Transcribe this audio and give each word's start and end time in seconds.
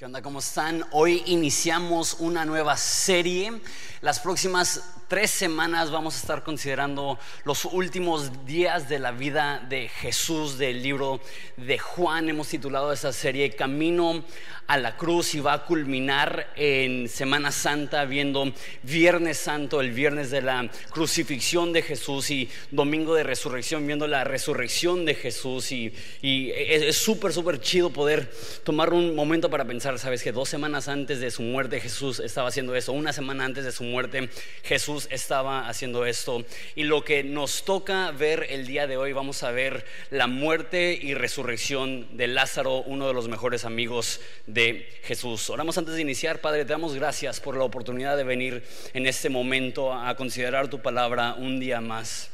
¿Qué 0.00 0.06
onda? 0.06 0.22
¿Cómo 0.22 0.38
están? 0.38 0.82
Hoy 0.92 1.22
iniciamos 1.26 2.16
una 2.20 2.46
nueva 2.46 2.78
serie. 2.78 3.60
Las 4.00 4.18
próximas 4.18 4.82
tres 5.08 5.30
semanas 5.30 5.90
vamos 5.90 6.14
a 6.14 6.20
estar 6.20 6.42
considerando 6.42 7.18
los 7.44 7.66
últimos 7.66 8.46
días 8.46 8.88
de 8.88 8.98
la 8.98 9.10
vida 9.10 9.58
de 9.68 9.88
Jesús 9.88 10.56
del 10.56 10.82
libro 10.82 11.20
de 11.58 11.78
Juan. 11.78 12.30
Hemos 12.30 12.48
titulado 12.48 12.92
esa 12.92 13.12
serie 13.12 13.50
Camino 13.50 14.24
a 14.68 14.78
la 14.78 14.96
Cruz 14.96 15.34
y 15.34 15.40
va 15.40 15.54
a 15.54 15.64
culminar 15.64 16.52
en 16.54 17.08
Semana 17.08 17.50
Santa 17.50 18.04
viendo 18.04 18.52
Viernes 18.84 19.38
Santo, 19.38 19.80
el 19.80 19.90
viernes 19.90 20.30
de 20.30 20.42
la 20.42 20.70
crucifixión 20.90 21.72
de 21.72 21.82
Jesús 21.82 22.30
y 22.30 22.48
Domingo 22.70 23.16
de 23.16 23.24
Resurrección 23.24 23.84
viendo 23.84 24.06
la 24.06 24.22
resurrección 24.22 25.04
de 25.04 25.16
Jesús. 25.16 25.72
Y, 25.72 25.92
es 26.22 26.96
súper, 26.96 27.32
súper 27.32 27.60
chido 27.60 27.90
poder 27.90 28.32
tomar 28.62 28.92
un 28.92 29.16
momento 29.16 29.50
para 29.50 29.64
pensar, 29.64 29.89
sabes 29.98 30.22
que 30.22 30.32
dos 30.32 30.48
semanas 30.48 30.88
antes 30.88 31.20
de 31.20 31.30
su 31.30 31.42
muerte 31.42 31.80
Jesús 31.80 32.20
estaba 32.20 32.48
haciendo 32.48 32.74
eso, 32.74 32.92
una 32.92 33.12
semana 33.12 33.44
antes 33.44 33.64
de 33.64 33.72
su 33.72 33.84
muerte 33.84 34.28
Jesús 34.62 35.08
estaba 35.10 35.68
haciendo 35.68 36.06
esto. 36.06 36.44
Y 36.74 36.84
lo 36.84 37.04
que 37.04 37.24
nos 37.24 37.64
toca 37.64 38.10
ver 38.10 38.46
el 38.50 38.66
día 38.66 38.86
de 38.86 38.96
hoy, 38.96 39.12
vamos 39.12 39.42
a 39.42 39.50
ver 39.50 39.84
la 40.10 40.26
muerte 40.26 40.98
y 41.00 41.14
resurrección 41.14 42.16
de 42.16 42.26
Lázaro, 42.28 42.82
uno 42.82 43.08
de 43.08 43.14
los 43.14 43.28
mejores 43.28 43.64
amigos 43.64 44.20
de 44.46 44.88
Jesús. 45.04 45.50
Oramos 45.50 45.78
antes 45.78 45.94
de 45.94 46.02
iniciar, 46.02 46.40
Padre, 46.40 46.64
te 46.64 46.72
damos 46.72 46.94
gracias 46.94 47.40
por 47.40 47.56
la 47.56 47.64
oportunidad 47.64 48.16
de 48.16 48.24
venir 48.24 48.62
en 48.94 49.06
este 49.06 49.28
momento 49.28 49.92
a 49.92 50.14
considerar 50.16 50.68
tu 50.68 50.80
palabra 50.80 51.34
un 51.34 51.60
día 51.60 51.80
más. 51.80 52.30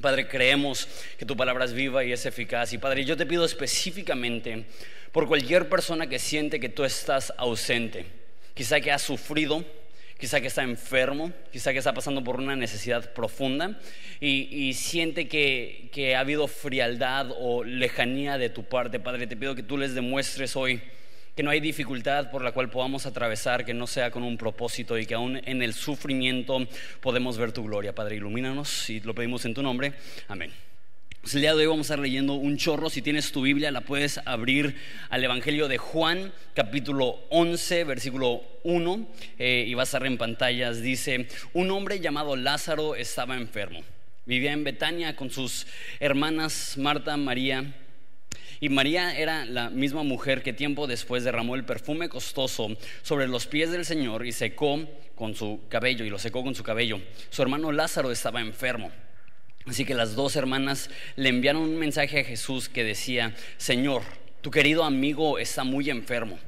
Padre, 0.00 0.28
creemos 0.28 0.88
que 1.18 1.24
tu 1.24 1.36
palabra 1.36 1.64
es 1.64 1.72
viva 1.72 2.04
y 2.04 2.12
es 2.12 2.26
eficaz. 2.26 2.72
Y 2.72 2.78
Padre, 2.78 3.04
yo 3.04 3.16
te 3.16 3.24
pido 3.24 3.44
específicamente 3.44 4.66
por 5.16 5.28
cualquier 5.28 5.70
persona 5.70 6.08
que 6.08 6.18
siente 6.18 6.60
que 6.60 6.68
tú 6.68 6.84
estás 6.84 7.32
ausente, 7.38 8.04
quizá 8.52 8.82
que 8.82 8.92
ha 8.92 8.98
sufrido, 8.98 9.64
quizá 10.20 10.42
que 10.42 10.48
está 10.48 10.62
enfermo, 10.62 11.32
quizá 11.50 11.72
que 11.72 11.78
está 11.78 11.94
pasando 11.94 12.22
por 12.22 12.36
una 12.38 12.54
necesidad 12.54 13.14
profunda 13.14 13.80
y, 14.20 14.74
siente 14.74 15.26
que, 15.26 15.88
que 15.90 16.16
ha 16.16 16.20
habido 16.20 16.48
frialdad 16.48 17.30
o 17.30 17.64
lejanía 17.64 18.36
de 18.36 18.50
tu 18.50 18.64
parte. 18.64 19.00
Padre, 19.00 19.26
te 19.26 19.38
pido 19.38 19.54
que 19.54 19.62
tú 19.62 19.78
les 19.78 19.94
demuestres 19.94 20.54
hoy 20.54 20.82
que 21.34 21.42
no 21.42 21.48
hay 21.48 21.60
dificultad 21.60 22.30
por 22.30 22.44
la 22.44 22.52
cual 22.52 22.68
podamos 22.68 23.06
atravesar 23.06 23.64
que 23.64 23.72
no 23.72 23.86
sea 23.86 24.10
con 24.10 24.22
un 24.22 24.36
propósito 24.36 24.98
y 24.98 25.06
que 25.06 25.14
aún 25.14 25.40
en 25.46 25.62
el 25.62 25.72
sufrimiento 25.72 26.58
podemos 27.00 27.38
ver 27.38 27.52
tu 27.52 27.64
gloria. 27.64 27.94
Padre, 27.94 28.16
ilumínanos 28.16 28.90
y 28.90 29.00
lo 29.00 29.14
pedimos 29.14 29.46
en 29.46 29.54
tu 29.54 29.62
nombre. 29.62 29.94
Amén. 30.28 30.52
Pues 31.26 31.34
el 31.34 31.40
día 31.40 31.56
de 31.56 31.62
hoy 31.62 31.66
vamos 31.66 31.90
a 31.90 31.94
estar 31.94 31.98
leyendo 31.98 32.34
un 32.34 32.56
chorro. 32.56 32.88
Si 32.88 33.02
tienes 33.02 33.32
tu 33.32 33.42
Biblia, 33.42 33.72
la 33.72 33.80
puedes 33.80 34.20
abrir 34.26 34.76
al 35.10 35.24
Evangelio 35.24 35.66
de 35.66 35.76
Juan, 35.76 36.32
capítulo 36.54 37.18
11, 37.30 37.82
versículo 37.82 38.44
1, 38.62 39.08
eh, 39.36 39.64
y 39.66 39.74
va 39.74 39.82
a 39.82 39.86
estar 39.86 40.06
en 40.06 40.18
pantallas. 40.18 40.80
Dice: 40.82 41.26
Un 41.52 41.72
hombre 41.72 41.98
llamado 41.98 42.36
Lázaro 42.36 42.94
estaba 42.94 43.36
enfermo. 43.36 43.80
Vivía 44.24 44.52
en 44.52 44.62
Betania 44.62 45.16
con 45.16 45.30
sus 45.30 45.66
hermanas 45.98 46.78
Marta, 46.78 47.16
María. 47.16 47.74
Y 48.60 48.68
María 48.68 49.18
era 49.18 49.44
la 49.46 49.68
misma 49.68 50.04
mujer 50.04 50.44
que 50.44 50.52
tiempo 50.52 50.86
después 50.86 51.24
derramó 51.24 51.56
el 51.56 51.64
perfume 51.64 52.08
costoso 52.08 52.68
sobre 53.02 53.26
los 53.26 53.48
pies 53.48 53.72
del 53.72 53.84
Señor 53.84 54.24
y 54.26 54.30
secó 54.30 54.78
con 55.16 55.34
su 55.34 55.62
cabello, 55.68 56.04
y 56.04 56.08
lo 56.08 56.20
secó 56.20 56.44
con 56.44 56.54
su 56.54 56.62
cabello. 56.62 57.00
Su 57.30 57.42
hermano 57.42 57.72
Lázaro 57.72 58.12
estaba 58.12 58.40
enfermo. 58.40 58.92
Así 59.66 59.84
que 59.84 59.94
las 59.94 60.14
dos 60.14 60.36
hermanas 60.36 60.90
le 61.16 61.28
enviaron 61.28 61.62
un 61.62 61.76
mensaje 61.76 62.20
a 62.20 62.24
Jesús 62.24 62.68
que 62.68 62.84
decía, 62.84 63.34
Señor, 63.56 64.02
tu 64.40 64.50
querido 64.50 64.84
amigo 64.84 65.38
está 65.38 65.64
muy 65.64 65.90
enfermo. 65.90 66.38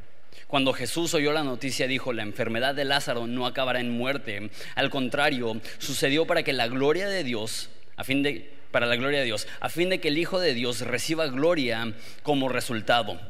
Cuando 0.47 0.73
Jesús 0.73 1.13
oyó 1.15 1.33
la 1.33 1.43
noticia 1.43 1.89
dijo, 1.89 2.13
la 2.13 2.23
enfermedad 2.23 2.75
de 2.75 2.85
Lázaro 2.85 3.27
no 3.27 3.45
acabará 3.45 3.81
en 3.81 3.91
muerte. 3.91 4.51
Al 4.77 4.89
contrario, 4.89 5.61
sucedió 5.79 6.27
para 6.27 6.43
que 6.43 6.53
la 6.53 6.69
gloria 6.69 7.09
de 7.09 7.25
Dios, 7.25 7.71
a 7.97 8.05
fin 8.05 8.23
de, 8.23 8.51
para 8.71 8.87
la 8.87 8.97
gloria 8.97 9.19
de 9.19 9.27
Dios, 9.27 9.49
a 9.61 9.69
fin 9.69 9.89
de 9.89 10.01
que 10.01 10.09
el 10.09 10.17
Hijo 10.17 10.39
de 10.39 10.55
Dios 10.55 10.81
reciba 10.83 11.27
gloria 11.27 11.93
como 12.23 12.49
resultado. 12.49 13.21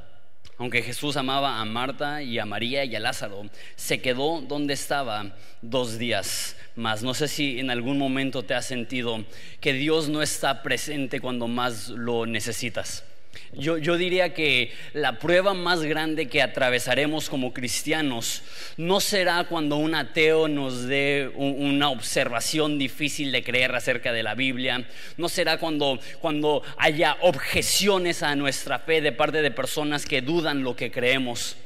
Aunque 0.59 0.83
Jesús 0.83 1.17
amaba 1.17 1.61
a 1.61 1.65
Marta 1.65 2.21
y 2.21 2.39
a 2.41 2.45
María 2.45 2.85
y 2.85 2.97
a 2.97 3.01
Lázaro, 3.01 3.47
se 3.77 4.01
quedó 4.01 4.41
donde 4.41 4.75
estaba 4.75 5.37
dos 5.63 5.99
días 5.99 6.57
más. 6.75 7.03
No 7.05 7.15
sé 7.15 7.29
si 7.29 7.61
en 7.61 7.71
algún 7.71 7.97
momento 7.97 8.43
te 8.43 8.55
has 8.55 8.67
sentido 8.67 9.25
que 9.61 9.73
Dios 9.73 10.09
no 10.09 10.21
está 10.21 10.63
presente 10.63 11.21
cuando 11.21 11.47
más 11.47 11.91
lo 11.91 12.27
necesitas. 12.27 13.05
Yo, 13.53 13.97
diría 13.97 14.35
que 14.35 14.73
la 14.93 15.19
prueba 15.19 15.55
más 15.55 15.83
grande 15.83 16.29
que 16.29 16.43
atravesaremos 16.43 17.31
como 17.31 17.55
cristianos 17.55 18.43
no 18.77 19.01
será 19.01 19.45
cuando 19.45 19.77
un 19.77 19.95
ateo 19.95 20.49
nos 20.49 20.87
dé 20.87 21.31
una 21.35 21.89
observación 21.89 22.79
difícil 22.79 23.33
de 23.33 23.43
creer 23.43 23.75
acerca 23.75 24.13
de 24.13 24.23
la 24.23 24.35
Biblia, 24.35 24.87
no 25.17 25.29
será 25.29 25.59
cuando, 25.59 25.99
cuando 26.21 26.63
haya 26.77 27.17
objeciones 27.23 28.23
a 28.23 28.37
nuestra 28.37 28.81
fe 28.81 29.01
de 29.01 29.13
parte 29.13 29.43
de 29.43 29.51
personas 29.51 30.05
que 30.05 30.21
dudan 30.21 30.63
lo 30.63 30.77
que 30.77 30.91
creemos. 30.91 31.57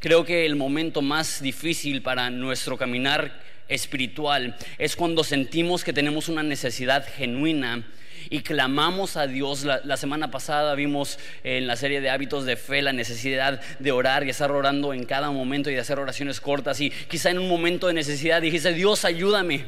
Creo 0.00 0.24
que 0.24 0.44
el 0.44 0.56
momento 0.56 1.02
más 1.02 1.40
difícil 1.40 2.02
para 2.02 2.30
nuestro 2.30 2.76
caminar 2.76 3.40
espiritual 3.68 4.56
es 4.78 4.96
cuando 4.96 5.24
sentimos 5.24 5.84
que 5.84 5.92
tenemos 5.92 6.28
una 6.28 6.42
necesidad 6.42 7.06
genuina 7.16 7.84
y 8.30 8.40
clamamos 8.40 9.16
a 9.16 9.26
Dios. 9.26 9.64
La, 9.64 9.96
semana 9.96 10.30
pasada 10.30 10.74
vimos 10.74 11.18
en 11.44 11.66
la 11.66 11.76
serie 11.76 12.00
de 12.00 12.10
hábitos 12.10 12.44
de 12.44 12.56
fe 12.56 12.82
la 12.82 12.92
necesidad 12.92 13.60
de 13.78 13.92
orar 13.92 14.24
y 14.24 14.30
estar 14.30 14.50
orando 14.50 14.92
en 14.92 15.04
cada 15.04 15.30
momento 15.30 15.70
y 15.70 15.74
de 15.74 15.80
hacer 15.80 15.98
oraciones 15.98 16.40
cortas. 16.40 16.80
Y 16.80 16.90
quizá 16.90 17.30
en 17.30 17.38
un 17.38 17.48
momento 17.48 17.86
de 17.86 17.94
necesidad 17.94 18.42
dijiste, 18.42 18.72
Dios, 18.72 19.04
ayúdame. 19.04 19.66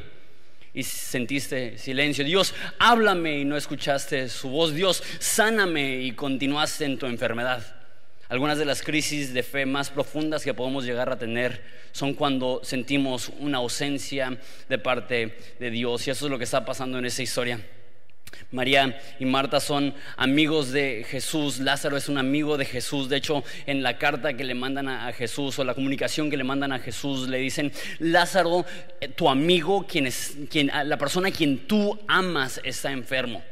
Y 0.73 0.83
sentiste 0.83 1.77
silencio. 1.77 2.23
Dios, 2.23 2.53
háblame 2.79 3.39
y 3.39 3.45
no 3.45 3.57
escuchaste 3.57 4.29
su 4.29 4.49
voz. 4.49 4.73
Dios, 4.73 5.03
sáname 5.19 6.01
y 6.01 6.13
continuaste 6.13 6.85
en 6.85 6.97
tu 6.97 7.07
enfermedad. 7.07 7.75
Algunas 8.29 8.57
de 8.57 8.63
las 8.63 8.81
crisis 8.81 9.33
de 9.33 9.43
fe 9.43 9.65
más 9.65 9.89
profundas 9.89 10.45
que 10.45 10.53
podemos 10.53 10.85
llegar 10.85 11.11
a 11.11 11.19
tener 11.19 11.61
son 11.91 12.13
cuando 12.13 12.61
sentimos 12.63 13.29
una 13.39 13.57
ausencia 13.57 14.37
de 14.69 14.77
parte 14.77 15.35
de 15.59 15.69
Dios. 15.69 16.07
Y 16.07 16.11
eso 16.11 16.25
es 16.27 16.31
lo 16.31 16.37
que 16.37 16.45
está 16.45 16.63
pasando 16.63 16.97
en 16.97 17.05
esa 17.05 17.21
historia. 17.21 17.59
María 18.51 18.99
y 19.19 19.25
Marta 19.25 19.59
son 19.59 19.93
amigos 20.17 20.71
de 20.71 21.05
Jesús, 21.07 21.59
Lázaro 21.59 21.97
es 21.97 22.09
un 22.09 22.17
amigo 22.17 22.57
de 22.57 22.65
Jesús, 22.65 23.09
de 23.09 23.17
hecho 23.17 23.43
en 23.65 23.83
la 23.83 23.97
carta 23.97 24.33
que 24.33 24.43
le 24.43 24.53
mandan 24.53 24.89
a 24.89 25.11
Jesús 25.13 25.57
o 25.59 25.63
la 25.63 25.73
comunicación 25.73 26.29
que 26.29 26.37
le 26.37 26.43
mandan 26.43 26.71
a 26.71 26.79
Jesús 26.79 27.27
le 27.27 27.37
dicen, 27.37 27.71
Lázaro, 27.99 28.65
eh, 28.99 29.07
tu 29.07 29.29
amigo, 29.29 29.85
quien 29.87 30.07
es, 30.07 30.35
quien, 30.49 30.71
la 30.85 30.97
persona 30.97 31.29
a 31.29 31.31
quien 31.31 31.67
tú 31.67 31.99
amas 32.07 32.59
está 32.63 32.91
enfermo. 32.91 33.43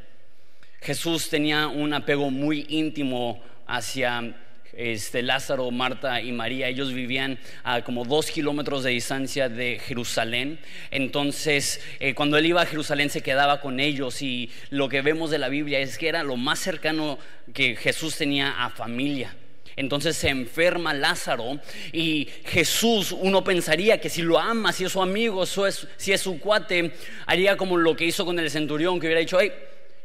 Jesús 0.82 1.30
tenía 1.30 1.68
un 1.68 1.94
apego 1.94 2.32
muy 2.32 2.66
íntimo 2.70 3.42
hacia 3.68 4.36
este, 4.74 5.22
Lázaro, 5.22 5.72
Marta 5.72 6.22
y 6.22 6.32
María, 6.32 6.68
ellos 6.68 6.94
vivían 6.94 7.40
a 7.64 7.82
como 7.84 8.06
dos 8.06 8.32
kilómetros 8.32 8.84
de 8.84 8.92
distancia 8.92 9.50
de 9.50 9.80
Jerusalén. 9.80 10.60
Entonces, 10.92 11.82
eh, 12.00 12.14
cuando 12.14 12.38
él 12.38 12.46
iba 12.46 12.62
a 12.62 12.66
Jerusalén 12.66 13.10
se 13.10 13.22
quedaba 13.22 13.62
con 13.62 13.80
ellos 13.80 14.22
y 14.22 14.50
lo 14.70 14.90
que 14.90 15.02
vemos 15.02 15.32
de 15.32 15.40
la 15.40 15.50
Biblia 15.50 15.80
es 15.80 15.98
que 15.98 16.08
era 16.08 16.24
lo 16.24 16.38
más 16.38 16.60
cercano 16.60 17.20
que 17.54 17.76
Jesús 17.76 18.16
tenía 18.16 18.64
a 18.64 18.70
familia. 18.70 19.36
Entonces 19.76 20.18
se 20.18 20.28
enferma 20.28 20.94
Lázaro 20.94 21.60
y 21.94 22.28
Jesús, 22.44 23.14
uno 23.14 23.46
pensaría 23.46 24.02
que 24.02 24.10
si 24.10 24.22
lo 24.22 24.38
ama, 24.38 24.74
si 24.74 24.84
es 24.84 24.92
su 24.92 25.02
amigo, 25.02 25.46
si 25.46 26.12
es 26.12 26.22
su 26.22 26.40
cuate, 26.40 26.92
haría 27.26 27.56
como 27.56 27.78
lo 27.78 27.96
que 27.96 28.04
hizo 28.04 28.26
con 28.26 28.38
el 28.40 28.50
centurión, 28.52 29.00
que 29.00 29.08
hubiera 29.08 29.22
dicho, 29.22 29.40
hey, 29.40 29.54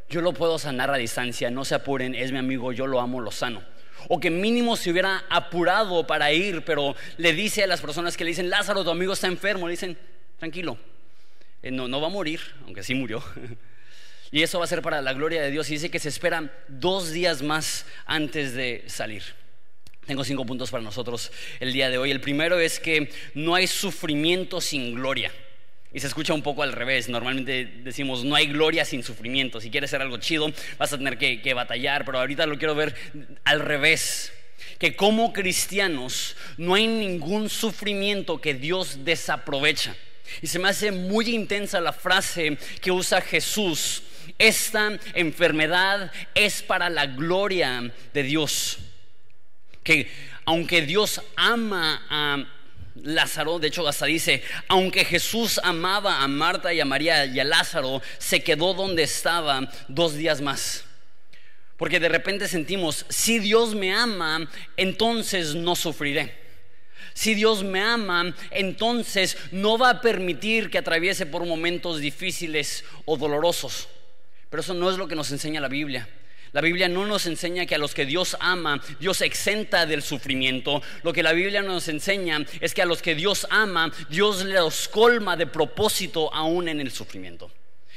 yo 0.09 0.21
lo 0.21 0.31
puedo 0.31 0.57
sanar 0.59 0.91
a 0.91 0.97
distancia, 0.97 1.51
no 1.51 1.65
se 1.65 1.75
apuren, 1.75 2.15
es 2.15 2.31
mi 2.31 2.37
amigo, 2.37 2.71
yo 2.71 2.87
lo 2.87 3.01
amo, 3.01 3.19
lo 3.19 3.31
sano 3.31 3.74
o 4.07 4.19
que 4.19 4.29
mínimo 4.29 4.75
se 4.75 4.91
hubiera 4.91 5.25
apurado 5.29 6.05
para 6.05 6.31
ir, 6.31 6.63
pero 6.63 6.95
le 7.17 7.33
dice 7.33 7.63
a 7.63 7.67
las 7.67 7.81
personas 7.81 8.15
que 8.17 8.23
le 8.23 8.29
dicen, 8.29 8.49
Lázaro, 8.49 8.83
tu 8.83 8.89
amigo 8.89 9.13
está 9.13 9.27
enfermo, 9.27 9.67
le 9.67 9.71
dicen, 9.71 9.97
tranquilo, 10.37 10.77
eh, 11.61 11.71
no, 11.71 11.87
no 11.87 11.99
va 12.01 12.07
a 12.07 12.11
morir, 12.11 12.41
aunque 12.65 12.83
sí 12.83 12.93
murió. 12.95 13.23
y 14.31 14.43
eso 14.43 14.59
va 14.59 14.65
a 14.65 14.67
ser 14.67 14.81
para 14.81 15.01
la 15.01 15.13
gloria 15.13 15.41
de 15.41 15.51
Dios. 15.51 15.69
Y 15.69 15.73
dice 15.73 15.89
que 15.89 15.99
se 15.99 16.09
esperan 16.09 16.51
dos 16.67 17.11
días 17.11 17.41
más 17.41 17.85
antes 18.05 18.53
de 18.53 18.83
salir. 18.87 19.23
Tengo 20.05 20.23
cinco 20.23 20.45
puntos 20.45 20.69
para 20.69 20.83
nosotros 20.83 21.31
el 21.59 21.73
día 21.73 21.89
de 21.89 21.97
hoy. 21.97 22.11
El 22.11 22.21
primero 22.21 22.59
es 22.59 22.79
que 22.79 23.09
no 23.33 23.55
hay 23.55 23.65
sufrimiento 23.65 24.61
sin 24.61 24.93
gloria. 24.93 25.31
Y 25.95 26.01
se 26.01 26.07
escucha 26.07 26.33
un 26.33 26.41
poco 26.41 26.61
al 26.61 26.73
revés. 26.73 27.07
Normalmente 27.07 27.71
decimos, 27.81 28.25
no 28.25 28.35
hay 28.35 28.47
gloria 28.47 28.83
sin 28.83 29.01
sufrimiento. 29.01 29.61
Si 29.61 29.71
quieres 29.71 29.91
hacer 29.91 30.01
algo 30.01 30.17
chido, 30.17 30.51
vas 30.77 30.91
a 30.91 30.97
tener 30.97 31.17
que, 31.17 31.53
batallar. 31.53 32.03
Pero 32.03 32.19
ahorita 32.19 32.45
lo 32.45 32.57
quiero 32.57 32.75
ver 32.75 32.93
al 33.45 33.61
revés. 33.61 34.33
Que 34.77 34.97
como 34.97 35.31
cristianos 35.31 36.35
no 36.57 36.75
hay 36.75 36.85
ningún 36.87 37.49
sufrimiento 37.49 38.41
que 38.41 38.53
Dios 38.53 39.05
desaprovecha. 39.05 39.95
Y 40.41 40.47
se 40.47 40.59
me 40.59 40.67
hace 40.67 40.91
muy 40.91 41.33
intensa 41.33 41.79
la 41.79 41.93
frase 41.93 42.57
que 42.81 42.91
usa 42.91 43.21
Jesús. 43.21 44.03
Esta 44.37 44.99
enfermedad 45.13 46.11
es 46.33 46.61
para 46.61 46.89
la 46.89 47.05
gloria 47.05 47.89
de 48.13 48.23
Dios. 48.23 48.79
Que 49.81 50.11
aunque 50.43 50.81
Dios 50.81 51.21
ama 51.37 52.05
a 52.09 52.54
Lázaro, 52.95 53.59
de 53.59 53.67
hecho 53.67 53.87
hasta 53.87 54.05
dice, 54.05 54.41
aunque 54.67 55.05
Jesús 55.05 55.59
amaba 55.63 56.21
a 56.23 56.27
Marta 56.27 56.73
y 56.73 56.79
a 56.79 56.85
María 56.85 57.25
y 57.25 57.39
a 57.39 57.43
Lázaro, 57.43 58.01
se 58.17 58.41
quedó 58.41 58.73
donde 58.73 59.03
estaba 59.03 59.69
dos 59.87 60.15
días 60.15 60.41
más. 60.41 60.85
Porque 61.77 61.99
de 61.99 62.09
repente 62.09 62.47
sentimos, 62.47 63.05
si 63.09 63.39
Dios 63.39 63.75
me 63.75 63.93
ama, 63.93 64.49
entonces 64.77 65.55
no 65.55 65.75
sufriré. 65.75 66.33
Si 67.13 67.33
Dios 67.33 67.63
me 67.63 67.81
ama, 67.81 68.33
entonces 68.51 69.37
no 69.51 69.77
va 69.77 69.89
a 69.89 70.01
permitir 70.01 70.69
que 70.69 70.77
atraviese 70.77 71.25
por 71.25 71.45
momentos 71.45 71.99
difíciles 71.99 72.83
o 73.05 73.17
dolorosos. 73.17 73.87
Pero 74.49 74.61
eso 74.61 74.73
no 74.73 74.89
es 74.89 74.97
lo 74.97 75.07
que 75.07 75.15
nos 75.15 75.31
enseña 75.31 75.61
la 75.61 75.67
Biblia. 75.67 76.07
La 76.55 76.61
Biblia 76.61 76.87
no 76.87 77.05
nos 77.05 77.25
enseña 77.25 77.65
que 77.65 77.75
a 77.75 77.77
los 77.77 77.93
que 77.93 78.05
Dios 78.05 78.37
ama, 78.39 78.81
Dios 78.97 79.19
exenta 79.19 79.85
del 79.85 80.01
sufrimiento. 80.01 80.81
Lo 81.03 81.11
que 81.11 81.21
la 81.21 81.33
Biblia 81.33 81.61
nos 81.61 81.89
enseña 81.89 82.45
es 82.61 82.73
que 82.73 82.81
a 82.81 82.85
los 82.85 83.01
que 83.01 83.13
Dios 83.13 83.45
ama, 83.49 83.91
Dios 84.07 84.45
los 84.45 84.87
colma 84.87 85.35
de 85.35 85.47
propósito 85.47 86.33
aún 86.33 86.69
en 86.69 86.79
el 86.79 86.91
sufrimiento 86.91 87.51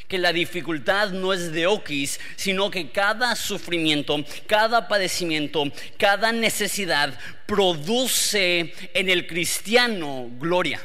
que 0.08 0.19
la 0.19 0.32
dificultad 0.32 1.10
no 1.10 1.34
es 1.34 1.52
de 1.52 1.66
oquis, 1.66 2.19
sino 2.34 2.70
que 2.70 2.90
cada 2.90 3.37
sufrimiento, 3.37 4.16
cada 4.46 4.88
padecimiento, 4.88 5.64
cada 5.99 6.32
necesidad 6.32 7.16
produce 7.46 8.72
en 8.94 9.08
el 9.08 9.26
cristiano 9.26 10.31
gloria. 10.40 10.81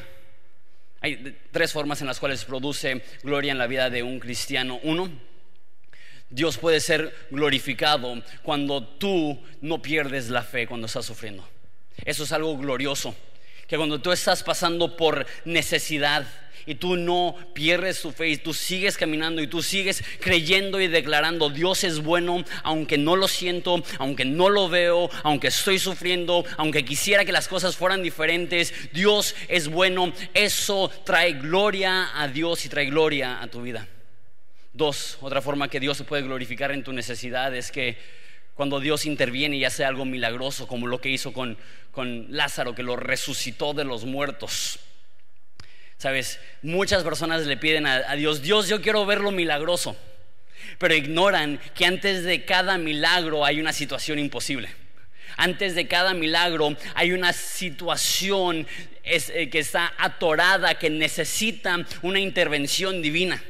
Hay 1.00 1.38
tres 1.50 1.72
formas 1.72 2.02
en 2.02 2.06
las 2.06 2.20
cuales 2.20 2.44
produce 2.44 3.02
gloria 3.22 3.50
en 3.50 3.58
la 3.58 3.66
vida 3.66 3.88
de 3.88 4.02
un 4.02 4.20
cristiano. 4.20 4.78
Uno, 4.82 5.10
Dios 6.34 6.58
puede 6.58 6.80
ser 6.80 7.14
glorificado 7.30 8.20
cuando 8.42 8.82
tú 8.82 9.40
no 9.60 9.80
pierdes 9.80 10.30
la 10.30 10.42
fe 10.42 10.66
cuando 10.66 10.88
estás 10.88 11.06
sufriendo. 11.06 11.48
Eso 12.04 12.24
es 12.24 12.32
algo 12.32 12.58
glorioso. 12.58 13.14
Que 13.68 13.76
cuando 13.76 14.00
tú 14.00 14.10
estás 14.10 14.42
pasando 14.42 14.96
por 14.96 15.26
necesidad 15.44 16.26
y 16.66 16.74
tú 16.74 16.96
no 16.96 17.36
pierdes 17.54 18.02
tu 18.02 18.10
fe 18.10 18.30
y 18.30 18.36
tú 18.36 18.52
sigues 18.52 18.96
caminando 18.96 19.42
y 19.42 19.46
tú 19.46 19.62
sigues 19.62 20.02
creyendo 20.18 20.80
y 20.80 20.88
declarando 20.88 21.50
Dios 21.50 21.84
es 21.84 22.02
bueno, 22.02 22.44
aunque 22.64 22.98
no 22.98 23.14
lo 23.14 23.28
siento, 23.28 23.84
aunque 23.98 24.24
no 24.24 24.48
lo 24.48 24.68
veo, 24.68 25.10
aunque 25.22 25.48
estoy 25.48 25.78
sufriendo, 25.78 26.44
aunque 26.56 26.84
quisiera 26.84 27.24
que 27.24 27.30
las 27.30 27.46
cosas 27.46 27.76
fueran 27.76 28.02
diferentes, 28.02 28.74
Dios 28.92 29.36
es 29.46 29.68
bueno. 29.68 30.12
Eso 30.34 30.90
trae 31.04 31.34
gloria 31.34 32.10
a 32.20 32.26
Dios 32.26 32.64
y 32.66 32.68
trae 32.68 32.86
gloria 32.86 33.40
a 33.40 33.46
tu 33.46 33.62
vida. 33.62 33.86
Dos, 34.74 35.18
otra 35.20 35.40
forma 35.40 35.68
que 35.68 35.78
Dios 35.78 35.96
se 35.96 36.02
puede 36.02 36.24
glorificar 36.24 36.72
en 36.72 36.82
tu 36.82 36.92
necesidad 36.92 37.54
es 37.54 37.70
que 37.70 37.96
cuando 38.54 38.80
Dios 38.80 39.06
interviene 39.06 39.56
y 39.56 39.64
hace 39.64 39.84
algo 39.84 40.04
milagroso, 40.04 40.66
como 40.66 40.88
lo 40.88 41.00
que 41.00 41.10
hizo 41.10 41.32
con, 41.32 41.56
con 41.92 42.26
Lázaro, 42.30 42.74
que 42.74 42.82
lo 42.82 42.96
resucitó 42.96 43.72
de 43.72 43.84
los 43.84 44.04
muertos. 44.04 44.80
Sabes, 45.96 46.40
muchas 46.60 47.04
personas 47.04 47.46
le 47.46 47.56
piden 47.56 47.86
a, 47.86 48.16
Dios, 48.16 48.42
Dios, 48.42 48.68
yo 48.68 48.82
quiero 48.82 49.06
ver 49.06 49.20
lo 49.20 49.30
milagroso, 49.30 49.96
pero 50.78 50.92
ignoran 50.92 51.60
que 51.76 51.86
antes 51.86 52.24
de 52.24 52.44
cada 52.44 52.76
milagro 52.76 53.44
hay 53.44 53.60
una 53.60 53.72
situación 53.72 54.18
imposible. 54.18 54.68
Antes 55.36 55.76
de 55.76 55.86
cada 55.86 56.14
milagro 56.14 56.76
hay 56.96 57.12
una 57.12 57.32
situación 57.32 58.66
eh, 59.04 59.48
que 59.50 59.58
está 59.60 59.94
atorada, 59.98 60.74
que 60.80 60.90
necesita 60.90 61.86
una 62.02 62.18
intervención 62.18 63.00
divina. 63.00 63.40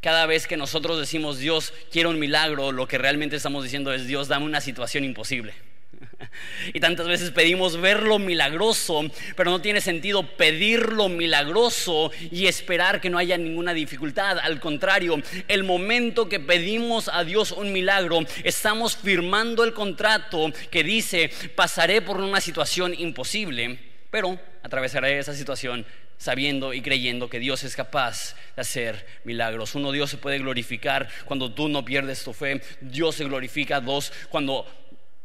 Cada 0.00 0.26
vez 0.26 0.46
que 0.46 0.56
nosotros 0.56 0.98
decimos 0.98 1.38
Dios 1.38 1.72
quiero 1.90 2.10
un 2.10 2.18
milagro, 2.18 2.72
lo 2.72 2.86
que 2.86 2.98
realmente 2.98 3.36
estamos 3.36 3.64
diciendo 3.64 3.92
es 3.92 4.06
Dios 4.06 4.28
dame 4.28 4.44
una 4.44 4.60
situación 4.60 5.04
imposible. 5.04 5.54
Y 6.74 6.80
tantas 6.80 7.06
veces 7.06 7.30
pedimos 7.30 7.80
ver 7.80 8.02
lo 8.02 8.18
milagroso, 8.18 9.02
pero 9.36 9.50
no 9.50 9.60
tiene 9.60 9.80
sentido 9.80 10.26
pedir 10.36 10.92
lo 10.92 11.08
milagroso 11.08 12.10
y 12.30 12.46
esperar 12.46 13.00
que 13.00 13.10
no 13.10 13.18
haya 13.18 13.38
ninguna 13.38 13.74
dificultad. 13.74 14.38
Al 14.38 14.60
contrario, 14.60 15.20
el 15.48 15.64
momento 15.64 16.28
que 16.28 16.40
pedimos 16.40 17.08
a 17.12 17.24
Dios 17.24 17.52
un 17.52 17.72
milagro, 17.72 18.20
estamos 18.44 18.96
firmando 18.96 19.64
el 19.64 19.72
contrato 19.72 20.52
que 20.70 20.84
dice, 20.84 21.30
pasaré 21.54 22.02
por 22.02 22.18
una 22.18 22.40
situación 22.40 22.94
imposible, 22.94 23.78
pero 24.10 24.38
atravesaré 24.62 25.18
esa 25.18 25.34
situación 25.34 25.86
sabiendo 26.18 26.72
y 26.72 26.80
creyendo 26.80 27.28
que 27.28 27.38
Dios 27.38 27.64
es 27.64 27.76
capaz 27.76 28.34
de 28.54 28.62
hacer 28.62 29.06
milagros. 29.24 29.74
Uno, 29.74 29.92
Dios 29.92 30.10
se 30.10 30.18
puede 30.18 30.38
glorificar 30.38 31.08
cuando 31.24 31.52
tú 31.52 31.68
no 31.68 31.84
pierdes 31.84 32.24
tu 32.24 32.32
fe. 32.32 32.60
Dios 32.80 33.16
se 33.16 33.24
glorifica. 33.24 33.80
Dos, 33.80 34.12
cuando 34.28 34.66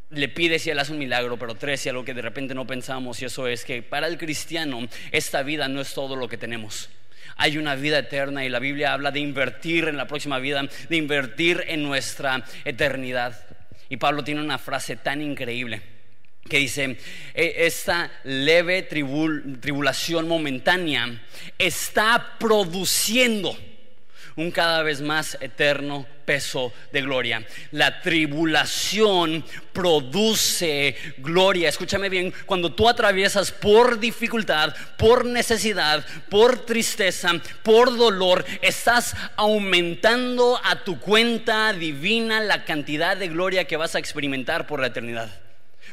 le 0.09 0.27
pides 0.27 0.65
y 0.67 0.69
Él 0.69 0.79
hace 0.79 0.91
un 0.91 0.99
milagro. 0.99 1.37
Pero 1.37 1.55
tres, 1.55 1.85
y 1.85 1.89
algo 1.89 2.05
que 2.05 2.13
de 2.13 2.21
repente 2.21 2.53
no 2.53 2.67
pensamos, 2.67 3.21
y 3.21 3.25
eso 3.25 3.47
es 3.47 3.65
que 3.65 3.81
para 3.81 4.07
el 4.07 4.17
cristiano 4.17 4.87
esta 5.11 5.43
vida 5.43 5.67
no 5.67 5.81
es 5.81 5.93
todo 5.93 6.15
lo 6.15 6.27
que 6.27 6.37
tenemos. 6.37 6.89
Hay 7.37 7.57
una 7.57 7.75
vida 7.75 7.99
eterna 7.99 8.45
y 8.45 8.49
la 8.49 8.59
Biblia 8.59 8.93
habla 8.93 9.11
de 9.11 9.19
invertir 9.19 9.87
en 9.87 9.97
la 9.97 10.07
próxima 10.07 10.39
vida, 10.39 10.63
de 10.89 10.97
invertir 10.97 11.63
en 11.67 11.81
nuestra 11.81 12.43
eternidad. 12.65 13.39
Y 13.89 13.97
Pablo 13.97 14.23
tiene 14.23 14.41
una 14.41 14.57
frase 14.57 14.95
tan 14.95 15.21
increíble 15.21 15.81
que 16.47 16.57
dice, 16.57 16.97
e, 17.33 17.65
esta 17.65 18.11
leve 18.23 18.81
tribulación 18.83 20.27
momentánea 20.27 21.21
está 21.57 22.37
produciendo 22.39 23.55
un 24.35 24.51
cada 24.51 24.83
vez 24.83 25.01
más 25.01 25.37
eterno 25.41 26.05
peso 26.25 26.71
de 26.91 27.01
gloria. 27.01 27.45
La 27.71 28.01
tribulación 28.01 29.43
produce 29.73 30.95
gloria. 31.17 31.69
Escúchame 31.69 32.09
bien, 32.09 32.33
cuando 32.45 32.73
tú 32.73 32.87
atraviesas 32.87 33.51
por 33.51 33.99
dificultad, 33.99 34.73
por 34.97 35.25
necesidad, 35.25 36.05
por 36.29 36.65
tristeza, 36.65 37.31
por 37.63 37.95
dolor, 37.95 38.45
estás 38.61 39.15
aumentando 39.35 40.59
a 40.63 40.83
tu 40.83 40.99
cuenta 40.99 41.73
divina 41.73 42.39
la 42.39 42.63
cantidad 42.63 43.17
de 43.17 43.27
gloria 43.27 43.65
que 43.65 43.77
vas 43.77 43.95
a 43.95 43.99
experimentar 43.99 44.67
por 44.67 44.79
la 44.79 44.87
eternidad. 44.87 45.40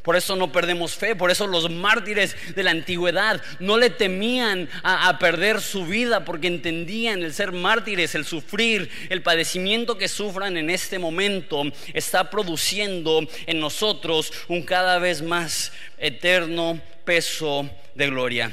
Por 0.09 0.17
eso 0.17 0.37
no 0.37 0.51
perdemos 0.51 0.95
fe, 0.95 1.15
por 1.15 1.31
eso 1.31 1.47
los 1.47 1.69
mártires 1.69 2.35
de 2.55 2.63
la 2.63 2.71
antigüedad 2.71 3.43
no 3.61 3.77
le 3.77 3.91
temían 3.91 4.67
a, 4.83 5.19
perder 5.19 5.61
su 5.61 5.85
vida 5.85 6.25
porque 6.25 6.47
entendían 6.47 7.23
el 7.23 7.35
ser 7.35 7.53
mártires, 7.53 8.15
el 8.15 8.25
sufrir, 8.25 8.89
el 9.11 9.21
padecimiento 9.21 9.99
que 9.99 10.09
sufran 10.09 10.57
en 10.57 10.71
este 10.71 10.99
momento 10.99 11.63
está 11.93 12.31
produciendo 12.31 13.29
en 13.45 13.61
nosotros 13.61 14.33
un 14.49 14.63
cada 14.63 14.99
vez 14.99 15.21
más 15.21 15.75
eterno 15.99 16.81
peso 17.05 17.69
de 17.95 18.07
gloria. 18.07 18.51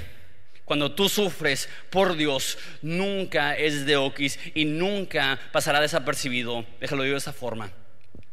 Cuando 0.65 0.91
tú 0.91 1.07
sufres 1.07 1.69
por 1.89 2.17
Dios, 2.17 2.57
nunca 2.81 3.55
es 3.55 3.85
de 3.85 3.95
oquis 3.95 4.37
y 4.55 4.65
nunca 4.65 5.39
pasará 5.53 5.79
desapercibido. 5.79 6.65
Déjalo 6.81 7.03
digo 7.03 7.13
de 7.13 7.19
esa 7.19 7.31
forma. 7.31 7.71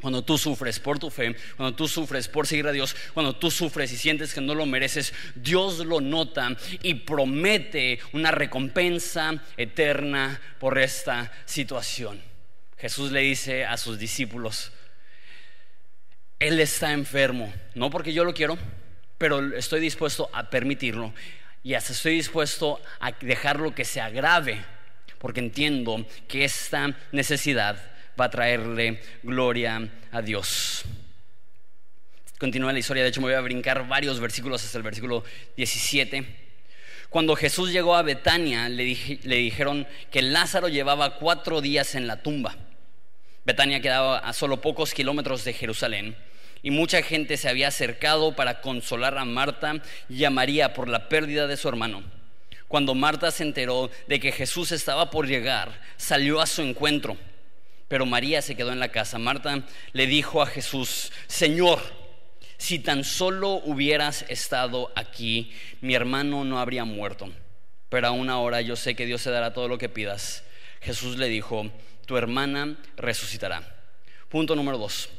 Cuando 0.03 0.25
tú 0.25 0.37
sufres 0.37 0.81
por 0.81 0.99
tu 0.99 1.11
fe, 1.11 1.37
cuando 1.57 1.77
tú 1.77 1.87
sufres 1.87 2.27
por 2.27 2.45
seguir 2.45 2.67
a 2.67 2.73
Dios, 2.73 2.97
cuando 3.15 3.37
tú 3.37 3.53
sufres 3.53 3.93
y 3.93 3.97
sientes 3.97 4.35
que 4.35 4.41
no 4.41 4.53
lo 4.57 4.67
mereces, 4.67 5.15
Dios 5.37 5.79
lo 5.79 6.01
nota 6.01 6.57
y 6.83 6.95
promete 6.95 8.01
una 8.13 8.33
recompensa 8.33 9.41
eterna 9.57 10.41
por 10.59 10.77
esta 10.79 11.31
situación. 11.45 12.21
Jesús 12.79 13.13
le 13.13 13.21
dice 13.21 13.65
a 13.65 13.77
sus 13.77 13.97
discípulos, 13.97 14.73
Él 16.41 16.59
está 16.59 16.93
enfermo, 16.93 17.55
no 17.77 17.89
porque 17.89 18.13
yo 18.13 18.25
lo 18.25 18.35
quiero, 18.35 18.59
pero 19.19 19.55
estoy 19.55 19.79
dispuesto 19.79 20.29
a 20.33 20.51
permitirlo 20.51 21.15
y 21.63 21.75
hasta 21.75 21.93
estoy 21.93 22.17
dispuesto 22.17 22.81
a 22.99 23.13
dejarlo 23.13 23.73
que 23.73 23.85
se 23.85 24.01
agrave, 24.01 24.65
porque 25.19 25.39
entiendo 25.39 26.05
que 26.27 26.45
esta 26.45 26.99
necesidad 27.13 27.92
va 28.21 28.27
a 28.27 28.31
traerle 28.31 29.01
gloria 29.23 29.89
a 30.11 30.23
Dios. 30.23 30.85
Continúa 32.39 32.73
la 32.73 32.81
historia, 32.81 33.05
de 33.05 33.11
hecho 33.11 33.21
me 33.21 33.29
voy 33.29 33.35
a 33.35 33.41
brincar 33.41 33.87
varios 33.87 34.19
versículos 34.19 34.65
hasta 34.65 34.77
el 34.77 34.83
versículo 34.83 35.25
17. 35.57 36.27
Cuando 37.09 37.37
Jesús 37.37 37.71
llegó 37.71 37.95
a 37.95 38.03
Betania, 38.03 38.69
le, 38.69 38.83
dijeron 38.85 39.87
que 40.11 40.23
Lázaro 40.23 40.69
llevaba 40.69 41.19
cuatro 41.19 41.61
días 41.61 41.95
en 41.95 42.07
la 42.07 42.23
tumba. 42.23 42.57
Betania 43.45 43.81
quedaba 43.81 44.19
a 44.19 44.33
solo 44.33 44.61
pocos 44.61 44.95
kilómetros 44.95 45.45
de 45.45 45.53
Jerusalén 45.53 46.17
y 46.63 46.71
mucha 46.71 47.03
gente 47.03 47.37
se 47.37 47.49
había 47.49 47.69
acercado 47.69 48.35
para 48.35 48.61
consolar 48.61 49.19
a 49.19 49.25
Marta 49.25 49.83
y 50.09 50.25
a 50.25 50.31
María 50.31 50.75
por 50.75 50.89
la 50.89 51.09
pérdida 51.09 51.47
de 51.47 51.57
su 51.57 51.69
hermano. 51.69 52.03
Cuando 52.67 52.95
Marta 52.95 53.31
se 53.31 53.43
enteró 53.43 53.91
de 54.09 54.19
que 54.19 54.33
Jesús 54.33 54.73
estaba 54.73 55.11
por 55.11 55.27
llegar, 55.27 55.81
salió 55.97 56.41
a 56.41 56.47
su 56.47 56.63
encuentro 56.63 57.17
pero 57.93 58.07
María 58.07 58.41
se 58.41 58.55
quedó 58.55 58.73
en 58.73 58.81
la 58.81 58.89
casa. 58.89 59.19
Marta 59.19 59.65
le 59.93 60.07
dijo 60.07 60.41
a 60.41 60.47
Jesús, 60.47 61.13
Señor, 61.27 61.79
si 62.57 62.79
tan 62.79 63.05
solo 63.05 63.61
hubieras 63.67 64.25
estado 64.31 64.91
aquí, 64.97 65.53
mi 65.83 65.93
hermano 65.93 66.43
no 66.43 66.59
habría 66.59 66.87
muerto. 66.87 67.31
Pero 67.91 68.07
aún 68.07 68.31
ahora 68.31 68.63
yo 68.63 68.77
sé 68.77 68.95
que 68.95 69.05
Dios 69.05 69.23
te 69.23 69.31
dará 69.31 69.53
todo 69.53 69.69
lo 69.69 69.77
que 69.77 69.91
pidas. 69.91 70.43
Jesús 70.81 71.19
le 71.19 71.29
dijo, 71.29 71.71
tu 72.07 72.17
hermana 72.17 72.79
resucitará. 72.97 73.77
Punto 74.31 74.57
número 74.57 74.79
dos. 74.79 75.11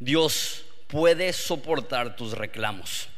Dios 0.00 0.64
puede 0.86 1.34
soportar 1.34 2.16
tus 2.16 2.32
reclamos. 2.32 3.10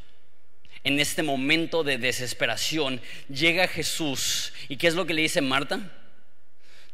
en 0.83 0.99
este 0.99 1.23
momento 1.23 1.85
de 1.85 1.97
desesperación, 1.97 3.01
llega 3.29 3.69
Jesús. 3.69 4.53
¿Y 4.69 4.79
qué 4.79 4.89
es 4.89 4.97
lo 4.97 5.07
que 5.07 5.15
le 5.15 5.23
dice 5.23 5.41
Marta? 5.43 5.93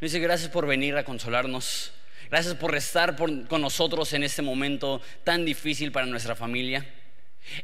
Le 0.01 0.07
dice, 0.07 0.19
gracias 0.19 0.51
por 0.51 0.67
venir 0.67 0.97
a 0.97 1.05
consolarnos. 1.05 1.93
Gracias 2.31 2.55
por 2.55 2.75
estar 2.75 3.17
con 3.17 3.61
nosotros 3.61 4.13
en 4.15 4.23
este 4.23 4.41
momento 4.41 5.03
tan 5.25 5.45
difícil 5.45 5.93
para 5.93 6.07
nuestra 6.07 6.35
familia. 6.35 6.87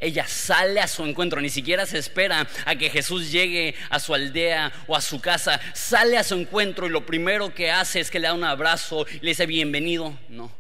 Ella 0.01 0.27
sale 0.27 0.81
a 0.81 0.87
su 0.87 1.03
encuentro, 1.05 1.41
ni 1.41 1.49
siquiera 1.49 1.87
se 1.87 1.97
espera 1.97 2.47
a 2.67 2.77
que 2.77 2.91
Jesús 2.91 3.31
llegue 3.31 3.75
a 3.89 3.99
su 4.01 4.15
aldea 4.15 4.71
o 4.87 4.95
a 4.95 5.01
su 5.01 5.19
casa. 5.19 5.59
Sale 5.73 6.19
a 6.19 6.25
su 6.25 6.35
encuentro 6.35 6.87
y 6.87 6.91
lo 6.91 7.07
primero 7.07 7.55
que 7.55 7.71
hace 7.71 8.01
es 8.01 8.11
que 8.11 8.19
le 8.19 8.29
da 8.29 8.35
un 8.35 8.45
abrazo 8.45 9.07
y 9.09 9.21
le 9.21 9.31
dice 9.31 9.47
bienvenido. 9.47 10.19
No, 10.29 10.53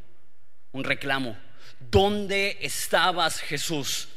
un 0.72 0.82
reclamo. 0.82 1.36
¿Dónde 1.78 2.56
estabas 2.62 3.40
Jesús? 3.40 4.08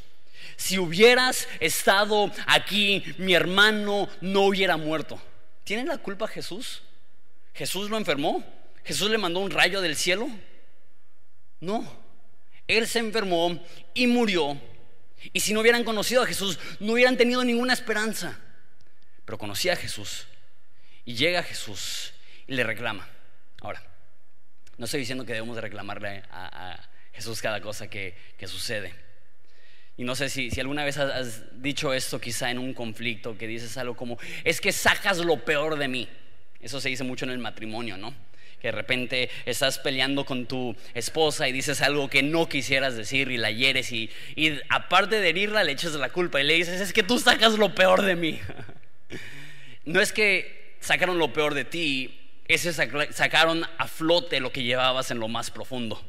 Si 0.56 0.78
hubieras 0.78 1.46
estado 1.58 2.30
aquí, 2.46 3.04
mi 3.18 3.34
hermano 3.34 4.08
no 4.22 4.42
hubiera 4.44 4.78
muerto. 4.78 5.20
¿Tiene 5.64 5.84
la 5.84 5.98
culpa 5.98 6.26
Jesús? 6.26 6.82
¿Jesús 7.54 7.90
lo 7.90 7.96
enfermó? 7.96 8.44
¿Jesús 8.84 9.10
le 9.10 9.18
mandó 9.18 9.40
un 9.40 9.50
rayo 9.50 9.80
del 9.80 9.96
cielo? 9.96 10.28
No. 11.60 12.00
Él 12.66 12.86
se 12.86 12.98
enfermó 12.98 13.62
y 13.94 14.06
murió. 14.06 14.60
Y 15.32 15.40
si 15.40 15.52
no 15.52 15.60
hubieran 15.60 15.84
conocido 15.84 16.22
a 16.22 16.26
Jesús, 16.26 16.58
no 16.78 16.92
hubieran 16.92 17.16
tenido 17.16 17.44
ninguna 17.44 17.72
esperanza. 17.72 18.38
Pero 19.24 19.38
conocía 19.38 19.74
a 19.74 19.76
Jesús. 19.76 20.26
Y 21.04 21.14
llega 21.14 21.42
Jesús 21.42 22.12
y 22.46 22.54
le 22.54 22.64
reclama. 22.64 23.08
Ahora, 23.60 23.82
no 24.78 24.86
estoy 24.86 25.00
diciendo 25.00 25.26
que 25.26 25.34
debemos 25.34 25.56
de 25.56 25.62
reclamarle 25.62 26.22
a, 26.30 26.88
Jesús 27.12 27.42
cada 27.42 27.60
cosa 27.60 27.88
que, 27.88 28.14
sucede. 28.46 28.94
Y 29.96 30.04
no 30.04 30.14
sé 30.14 30.30
si, 30.30 30.50
si 30.50 30.60
alguna 30.60 30.84
vez 30.84 30.96
has, 30.96 31.60
dicho 31.60 31.92
esto 31.92 32.18
quizá 32.18 32.50
en 32.50 32.58
un 32.58 32.72
conflicto, 32.72 33.36
que 33.36 33.46
dices 33.46 33.76
algo 33.76 33.94
como, 33.94 34.18
es 34.42 34.60
que 34.60 34.72
sacas 34.72 35.18
lo 35.18 35.44
peor 35.44 35.76
de 35.76 35.88
mí. 35.88 36.08
Eso 36.60 36.80
se 36.80 36.88
dice 36.88 37.04
mucho 37.04 37.24
en 37.24 37.30
el 37.30 37.38
matrimonio, 37.38 37.96
¿no? 37.96 38.14
que 38.60 38.68
de 38.68 38.72
repente 38.72 39.30
estás 39.46 39.78
peleando 39.78 40.24
con 40.24 40.46
tu 40.46 40.76
esposa 40.94 41.48
y 41.48 41.52
dices 41.52 41.80
algo 41.80 42.08
que 42.10 42.22
no 42.22 42.46
quisieras 42.46 42.94
decir 42.94 43.30
y 43.30 43.38
la 43.38 43.50
hieres 43.50 43.90
y, 43.90 44.10
y 44.36 44.60
aparte 44.68 45.20
de 45.20 45.30
herirla 45.30 45.64
le 45.64 45.72
echas 45.72 45.94
la 45.94 46.10
culpa 46.10 46.40
y 46.40 46.44
le 46.44 46.54
dices, 46.54 46.80
es 46.80 46.92
que 46.92 47.02
tú 47.02 47.18
sacas 47.18 47.54
lo 47.54 47.74
peor 47.74 48.02
de 48.02 48.16
mí. 48.16 48.40
No 49.86 49.98
es 49.98 50.12
que 50.12 50.76
sacaron 50.78 51.18
lo 51.18 51.32
peor 51.32 51.54
de 51.54 51.64
ti, 51.64 52.20
es 52.46 52.62
que 52.62 52.72
sacaron 53.12 53.64
a 53.78 53.88
flote 53.88 54.38
lo 54.38 54.52
que 54.52 54.62
llevabas 54.62 55.10
en 55.10 55.18
lo 55.18 55.26
más 55.26 55.50
profundo. 55.50 56.00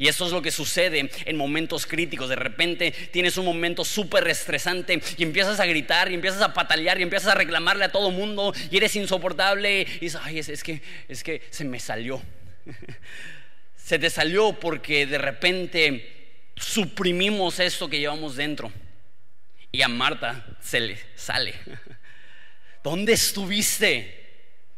Y 0.00 0.06
eso 0.06 0.26
es 0.26 0.32
lo 0.32 0.40
que 0.40 0.52
sucede 0.52 1.10
en 1.26 1.36
momentos 1.36 1.84
críticos. 1.84 2.28
De 2.28 2.36
repente 2.36 2.92
tienes 3.10 3.36
un 3.36 3.44
momento 3.44 3.84
súper 3.84 4.28
estresante 4.28 5.02
y 5.16 5.22
empiezas 5.24 5.58
a 5.58 5.66
gritar 5.66 6.08
y 6.10 6.14
empiezas 6.14 6.40
a 6.40 6.54
patalear 6.54 7.00
y 7.00 7.02
empiezas 7.02 7.32
a 7.32 7.34
reclamarle 7.34 7.84
a 7.84 7.90
todo 7.90 8.12
mundo 8.12 8.54
y 8.70 8.76
eres 8.76 8.94
insoportable. 8.94 9.80
Y 9.80 9.98
dices, 10.00 10.20
ay, 10.22 10.38
es, 10.38 10.62
que, 10.62 10.80
es 11.08 11.24
que 11.24 11.42
se 11.50 11.64
me 11.64 11.80
salió. 11.80 12.22
se 13.76 13.98
te 13.98 14.08
salió 14.08 14.52
porque 14.52 15.04
de 15.04 15.18
repente 15.18 16.52
suprimimos 16.54 17.58
esto 17.58 17.90
que 17.90 17.98
llevamos 17.98 18.36
dentro. 18.36 18.72
Y 19.72 19.82
a 19.82 19.88
Marta 19.88 20.46
se 20.60 20.78
le 20.78 20.96
sale. 21.16 21.54
¿Dónde 22.84 23.14
estuviste? 23.14 24.14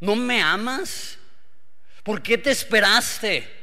¿No 0.01 0.17
me 0.17 0.41
amas? 0.41 1.19
¿Por 2.03 2.23
qué 2.23 2.39
te 2.39 2.51
esperaste? 2.51 3.60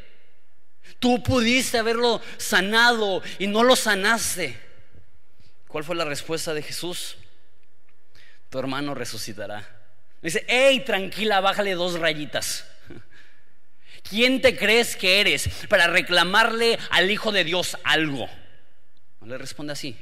Tú 1.00 1.22
pudiste 1.22 1.78
haberlo 1.78 2.22
sanado 2.38 3.22
y 3.40 3.48
no 3.48 3.64
lo 3.64 3.76
sanaste. 3.76 4.60
¿Cuál 5.68 5.84
fue 5.84 5.96
la 5.96 6.06
respuesta 6.06 6.54
de 6.54 6.62
Jesús? 6.62 7.18
Tu 8.50 8.58
hermano 8.58 8.96
resucitará. 8.96 9.68
Dice, 10.22 10.44
hey, 10.48 10.84
tranquila, 10.86 11.40
bájale 11.42 11.76
dos 11.76 12.00
rayitas. 12.00 12.66
¿Quién 14.10 14.42
te 14.42 14.58
crees 14.58 14.96
que 14.96 15.20
eres 15.20 15.50
para 15.68 15.88
reclamarle 15.88 16.80
al 16.92 17.12
Hijo 17.12 17.32
de 17.32 17.44
Dios 17.44 17.78
algo? 17.84 18.28
No 19.20 19.28
le 19.28 19.38
responde 19.38 19.74
así. 19.74 19.98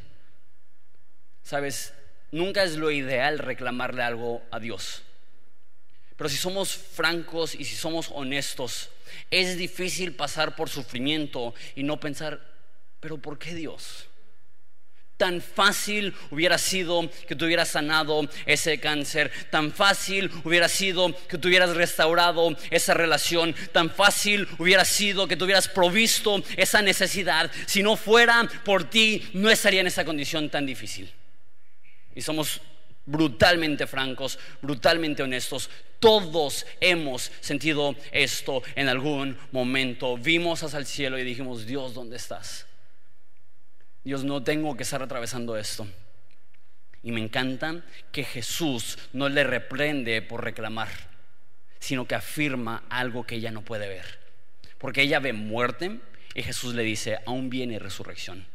Sabes, 1.43 1.93
nunca 2.31 2.63
es 2.63 2.77
lo 2.77 2.91
ideal 2.91 3.39
reclamarle 3.39 4.03
algo 4.03 4.43
a 4.51 4.59
Dios. 4.59 5.03
Pero 6.17 6.29
si 6.29 6.37
somos 6.37 6.73
francos 6.73 7.55
y 7.55 7.65
si 7.65 7.75
somos 7.75 8.09
honestos, 8.13 8.89
es 9.29 9.57
difícil 9.57 10.13
pasar 10.13 10.55
por 10.55 10.69
sufrimiento 10.69 11.53
y 11.75 11.83
no 11.83 11.99
pensar, 11.99 12.39
pero 12.99 13.17
¿por 13.17 13.37
qué 13.37 13.53
Dios? 13.53 14.07
Tan 15.17 15.41
fácil 15.41 16.13
hubiera 16.31 16.57
sido 16.57 17.09
que 17.27 17.35
tú 17.35 17.45
hubieras 17.45 17.69
sanado 17.69 18.29
ese 18.45 18.79
cáncer, 18.79 19.31
tan 19.49 19.71
fácil 19.71 20.29
hubiera 20.43 20.67
sido 20.67 21.15
que 21.27 21.37
tú 21.37 21.47
hubieras 21.47 21.75
restaurado 21.75 22.55
esa 22.69 22.93
relación, 22.93 23.55
tan 23.71 23.89
fácil 23.89 24.47
hubiera 24.57 24.83
sido 24.83 25.27
que 25.27 25.37
tú 25.37 25.45
hubieras 25.45 25.69
provisto 25.69 26.43
esa 26.57 26.81
necesidad. 26.81 27.49
Si 27.65 27.81
no 27.81 27.95
fuera 27.95 28.49
por 28.65 28.89
ti, 28.89 29.25
no 29.33 29.49
estaría 29.49 29.81
en 29.81 29.87
esa 29.87 30.03
condición 30.03 30.49
tan 30.49 30.65
difícil. 30.65 31.13
Y 32.13 32.21
somos 32.21 32.61
brutalmente 33.05 33.87
francos, 33.87 34.39
brutalmente 34.61 35.23
honestos. 35.23 35.69
Todos 35.99 36.65
hemos 36.79 37.31
sentido 37.39 37.95
esto 38.11 38.63
en 38.75 38.89
algún 38.89 39.37
momento. 39.51 40.17
Vimos 40.17 40.63
hacia 40.63 40.79
el 40.79 40.85
cielo 40.85 41.17
y 41.17 41.23
dijimos, 41.23 41.65
Dios, 41.65 41.93
¿dónde 41.93 42.17
estás? 42.17 42.67
Dios, 44.03 44.23
no 44.23 44.43
tengo 44.43 44.75
que 44.75 44.83
estar 44.83 45.01
atravesando 45.01 45.57
esto. 45.57 45.87
Y 47.01 47.11
me 47.11 47.21
encanta 47.21 47.83
que 48.11 48.23
Jesús 48.23 48.97
no 49.13 49.29
le 49.29 49.43
reprende 49.43 50.21
por 50.21 50.43
reclamar, 50.43 50.89
sino 51.79 52.05
que 52.07 52.15
afirma 52.15 52.83
algo 52.89 53.25
que 53.25 53.35
ella 53.35 53.51
no 53.51 53.61
puede 53.61 53.87
ver. 53.87 54.19
Porque 54.79 55.03
ella 55.03 55.19
ve 55.19 55.33
muerte 55.33 55.99
y 56.33 56.43
Jesús 56.43 56.73
le 56.75 56.83
dice, 56.83 57.19
aún 57.25 57.49
viene 57.49 57.79
resurrección. 57.79 58.47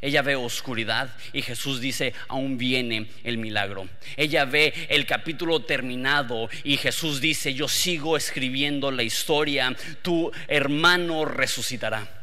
Ella 0.00 0.22
ve 0.22 0.36
oscuridad 0.36 1.14
y 1.32 1.42
Jesús 1.42 1.80
dice, 1.80 2.14
aún 2.28 2.58
viene 2.58 3.08
el 3.22 3.38
milagro. 3.38 3.88
Ella 4.16 4.44
ve 4.44 4.72
el 4.88 5.06
capítulo 5.06 5.60
terminado 5.60 6.48
y 6.62 6.76
Jesús 6.76 7.20
dice, 7.20 7.54
yo 7.54 7.68
sigo 7.68 8.16
escribiendo 8.16 8.90
la 8.90 9.02
historia, 9.02 9.74
tu 10.02 10.30
hermano 10.48 11.24
resucitará. 11.24 12.22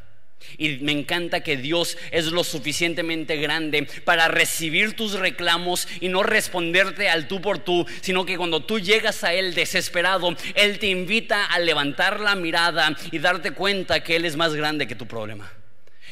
Y 0.58 0.78
me 0.80 0.92
encanta 0.92 1.42
que 1.42 1.56
Dios 1.56 1.98
es 2.10 2.26
lo 2.26 2.44
suficientemente 2.44 3.38
grande 3.38 3.88
para 4.04 4.28
recibir 4.28 4.96
tus 4.96 5.14
reclamos 5.14 5.88
y 6.00 6.10
no 6.10 6.24
responderte 6.24 7.10
al 7.10 7.28
tú 7.28 7.42
por 7.42 7.60
tú, 7.60 7.86
sino 8.02 8.26
que 8.26 8.38
cuando 8.38 8.62
tú 8.62 8.80
llegas 8.80 9.24
a 9.24 9.34
Él 9.34 9.54
desesperado, 9.54 10.36
Él 10.56 10.80
te 10.80 10.88
invita 10.88 11.46
a 11.46 11.60
levantar 11.60 12.20
la 12.20 12.36
mirada 12.36 12.96
y 13.12 13.20
darte 13.20 13.52
cuenta 13.52 14.04
que 14.04 14.16
Él 14.16 14.26
es 14.26 14.36
más 14.36 14.54
grande 14.56 14.88
que 14.88 14.96
tu 14.96 15.08
problema 15.08 15.52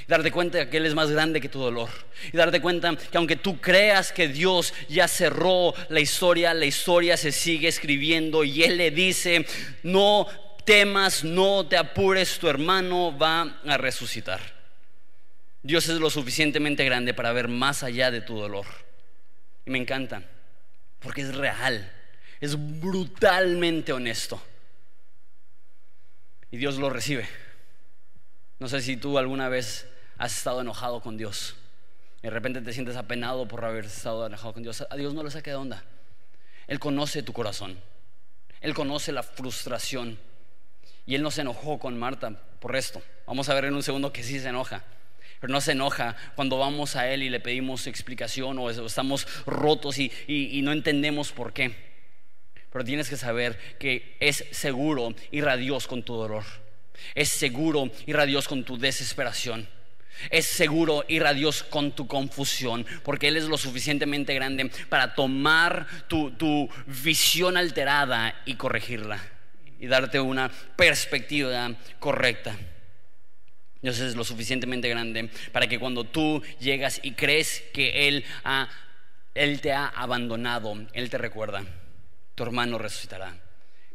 darte 0.10 0.32
cuenta 0.32 0.68
que 0.72 0.78
Él 0.78 0.88
es 0.88 0.96
más 0.96 1.12
grande 1.12 1.40
que 1.40 1.50
tu 1.50 1.60
dolor. 1.60 1.90
Y 2.34 2.36
darte 2.36 2.60
cuenta 2.60 2.96
que 2.96 3.18
aunque 3.18 3.36
tú 3.36 3.62
creas 3.62 4.12
que 4.12 4.28
Dios 4.28 4.74
ya 4.90 5.08
cerró 5.08 5.76
la 5.90 6.00
historia, 6.00 6.56
la 6.56 6.66
historia 6.66 7.16
se 7.16 7.32
sigue 7.32 7.68
escribiendo 7.68 8.44
y 8.44 8.64
Él 8.64 8.78
le 8.78 8.90
dice, 8.90 9.46
no 9.84 10.26
temas, 10.66 11.24
no 11.24 11.68
te 11.68 11.78
apures, 11.78 12.40
tu 12.40 12.50
hermano 12.50 13.16
va 13.16 13.60
a 13.64 13.78
resucitar. 13.78 14.42
Dios 15.62 15.88
es 15.90 16.00
lo 16.00 16.10
suficientemente 16.10 16.84
grande 16.84 17.14
para 17.14 17.32
ver 17.32 17.48
más 17.48 17.84
allá 17.84 18.10
de 18.10 18.22
tu 18.22 18.36
dolor. 18.36 18.66
Y 19.68 19.70
me 19.70 19.78
encanta, 19.78 20.24
porque 21.02 21.22
es 21.22 21.36
real, 21.36 21.94
es 22.42 22.56
brutalmente 22.58 23.94
honesto. 23.94 24.42
Y 26.50 26.58
Dios 26.58 26.78
lo 26.78 26.90
recibe. 26.90 27.28
No 28.58 28.68
sé 28.68 28.82
si 28.82 28.98
tú 28.98 29.20
alguna 29.20 29.50
vez 29.50 29.89
has 30.20 30.38
estado 30.38 30.62
enojado 30.62 31.02
con 31.02 31.18
Dios. 31.18 31.56
De 32.22 32.30
repente 32.30 32.62
te 32.62 32.74
sientes 32.74 32.98
apenado 32.98 33.48
por 33.48 33.64
haber 33.64 33.86
estado 33.86 34.28
enojado 34.28 34.54
con 34.54 34.62
Dios. 34.62 34.86
A 34.88 34.96
Dios 34.98 35.14
no 35.14 35.24
le 35.24 35.32
saque 35.32 35.50
de 35.50 35.56
onda. 35.56 35.84
Él 36.68 36.78
conoce 36.78 37.24
tu 37.24 37.32
corazón. 37.34 37.80
Él 38.60 38.74
conoce 38.74 39.14
la 39.14 39.24
frustración. 39.24 40.20
Y 41.06 41.16
Él 41.16 41.24
no 41.24 41.32
se 41.32 41.42
enojó 41.42 41.80
con 41.80 41.98
Marta 41.98 42.32
por 42.60 42.76
esto. 42.76 43.02
Vamos 43.26 43.48
a 43.48 43.54
ver 43.54 43.66
en 43.66 43.74
un 43.74 43.82
segundo 43.82 44.12
que 44.12 44.22
sí 44.22 44.40
se 44.40 44.50
enoja. 44.50 44.84
Pero 45.40 45.54
no 45.54 45.62
se 45.62 45.72
enoja 45.72 46.18
cuando 46.36 46.58
vamos 46.58 46.98
a 46.98 47.10
Él 47.10 47.24
y 47.24 47.30
le 47.30 47.40
pedimos 47.40 47.88
explicación 47.88 48.60
o 48.60 48.70
estamos 48.70 49.26
rotos 49.46 49.98
y, 49.98 50.12
y 50.28 50.62
no 50.62 50.74
entendemos 50.74 51.32
por 51.32 51.54
qué. 51.54 51.74
Pero 52.72 52.84
tienes 52.84 53.10
que 53.10 53.16
saber 53.16 53.58
que 53.80 54.18
es 54.20 54.46
seguro 54.52 55.16
ir 55.32 55.48
a 55.48 55.56
Dios 55.56 55.88
con 55.88 56.04
tu 56.04 56.16
dolor. 56.16 56.44
Es 57.16 57.30
seguro 57.30 57.90
ir 58.06 58.18
a 58.18 58.26
Dios 58.26 58.50
con 58.50 58.66
tu 58.66 58.78
desesperación. 58.78 59.79
Es 60.30 60.46
seguro 60.46 61.06
ir 61.08 61.26
a 61.26 61.34
Dios 61.34 61.64
con 61.64 61.92
tu 61.92 62.08
confusión, 62.08 62.86
porque 63.04 63.28
Él 63.28 63.38
es 63.38 63.46
lo 63.46 63.58
suficientemente 63.58 64.34
grande 64.34 64.70
para 64.90 65.16
tomar 65.16 65.88
tu, 66.08 66.70
visión 66.88 67.58
alterada 67.58 68.36
y 68.46 68.56
corregirla 68.56 69.22
y 69.80 69.88
darte 69.88 70.20
una 70.20 70.50
perspectiva 70.76 71.72
correcta. 72.00 72.58
Dios 73.82 74.00
es 74.00 74.16
lo 74.16 74.26
suficientemente 74.26 74.90
grande 74.90 75.30
para 75.52 75.68
que 75.68 75.80
cuando 75.80 76.04
tú 76.04 76.44
llegas 76.60 77.00
y 77.02 77.14
crees 77.14 77.64
que 77.74 78.10
Él 78.10 78.26
ha 78.44 78.68
Él 79.36 79.62
te 79.62 79.72
ha 79.72 79.88
abandonado, 79.88 80.76
Él 80.94 81.10
te 81.10 81.18
recuerda, 81.18 81.64
tu 82.36 82.44
hermano 82.44 82.78
resucitará. 82.78 83.38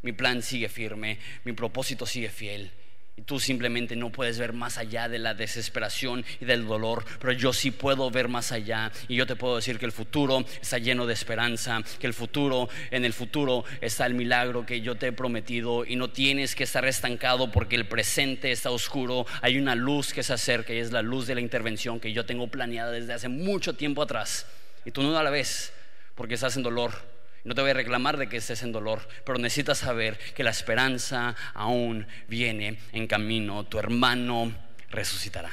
Mi 0.01 0.13
plan 0.13 0.43
sigue 0.43 0.69
firme, 0.69 1.19
mi 1.45 1.53
propósito 1.53 2.07
sigue 2.07 2.29
fiel. 2.29 2.71
Y 3.17 3.23
tú 3.23 3.39
simplemente 3.39 3.95
no 3.95 4.11
puedes 4.11 4.41
ver 4.41 4.53
más 4.53 4.77
allá 4.77 5.09
de 5.09 5.21
la 5.21 5.35
desesperación 5.35 6.25
y 6.41 6.47
del 6.47 6.67
dolor, 6.67 7.05
pero 7.21 7.33
yo 7.33 7.53
sí 7.53 7.71
puedo 7.71 8.11
ver 8.11 8.27
más 8.27 8.51
allá. 8.51 8.91
Y 9.07 9.15
yo 9.15 9.25
te 9.25 9.37
puedo 9.37 9.55
decir 9.55 9.79
que 9.79 9.87
el 9.87 9.93
futuro 9.93 10.45
está 10.61 10.79
lleno 10.79 11.07
de 11.07 11.15
esperanza, 11.15 11.81
que 12.01 12.09
el 12.09 12.15
futuro, 12.15 12.69
en 12.91 13.05
el 13.05 13.13
futuro 13.13 13.65
está 13.81 14.07
el 14.07 14.15
milagro 14.15 14.67
que 14.67 14.81
yo 14.81 14.97
te 14.97 15.09
he 15.09 15.13
prometido 15.13 15.85
y 15.85 15.95
no 15.95 16.11
tienes 16.11 16.57
que 16.57 16.65
estar 16.65 16.85
estancado 16.87 17.53
porque 17.53 17.77
el 17.77 17.87
presente 17.87 18.51
está 18.51 18.73
oscuro. 18.73 19.27
Hay 19.43 19.59
una 19.59 19.77
luz 19.77 20.13
que 20.13 20.25
se 20.25 20.33
acerca 20.33 20.75
y 20.75 20.79
es 20.79 20.91
la 20.91 21.03
luz 21.03 21.29
de 21.29 21.37
la 21.37 21.41
intervención 21.41 22.01
que 22.01 22.13
yo 22.13 22.27
tengo 22.27 22.49
planeada 22.49 22.91
desde 22.91 23.13
hace 23.13 23.29
mucho 23.29 23.75
tiempo 23.75 24.03
atrás. 24.03 24.47
Y 24.85 24.91
tú 24.91 25.03
no 25.03 25.23
la 25.23 25.31
ves 25.31 25.73
porque 26.17 26.35
estás 26.35 26.57
en 26.57 26.65
dolor 26.65 27.14
no 27.45 27.55
te 27.55 27.61
voy 27.61 27.71
a 27.71 27.75
reclamar 27.75 28.17
de 28.17 28.29
que 28.29 28.39
estés 28.39 28.63
en 28.63 28.73
dolor, 28.73 29.07
pero 29.25 29.39
necesitas 29.39 29.79
saber 29.79 30.19
que 30.35 30.43
la 30.43 30.51
esperanza 30.51 31.37
aún 31.53 32.07
viene 32.27 32.79
en 32.93 33.07
camino. 33.07 33.65
Tu 33.65 33.79
hermano 33.79 34.55
resucitará. 34.91 35.51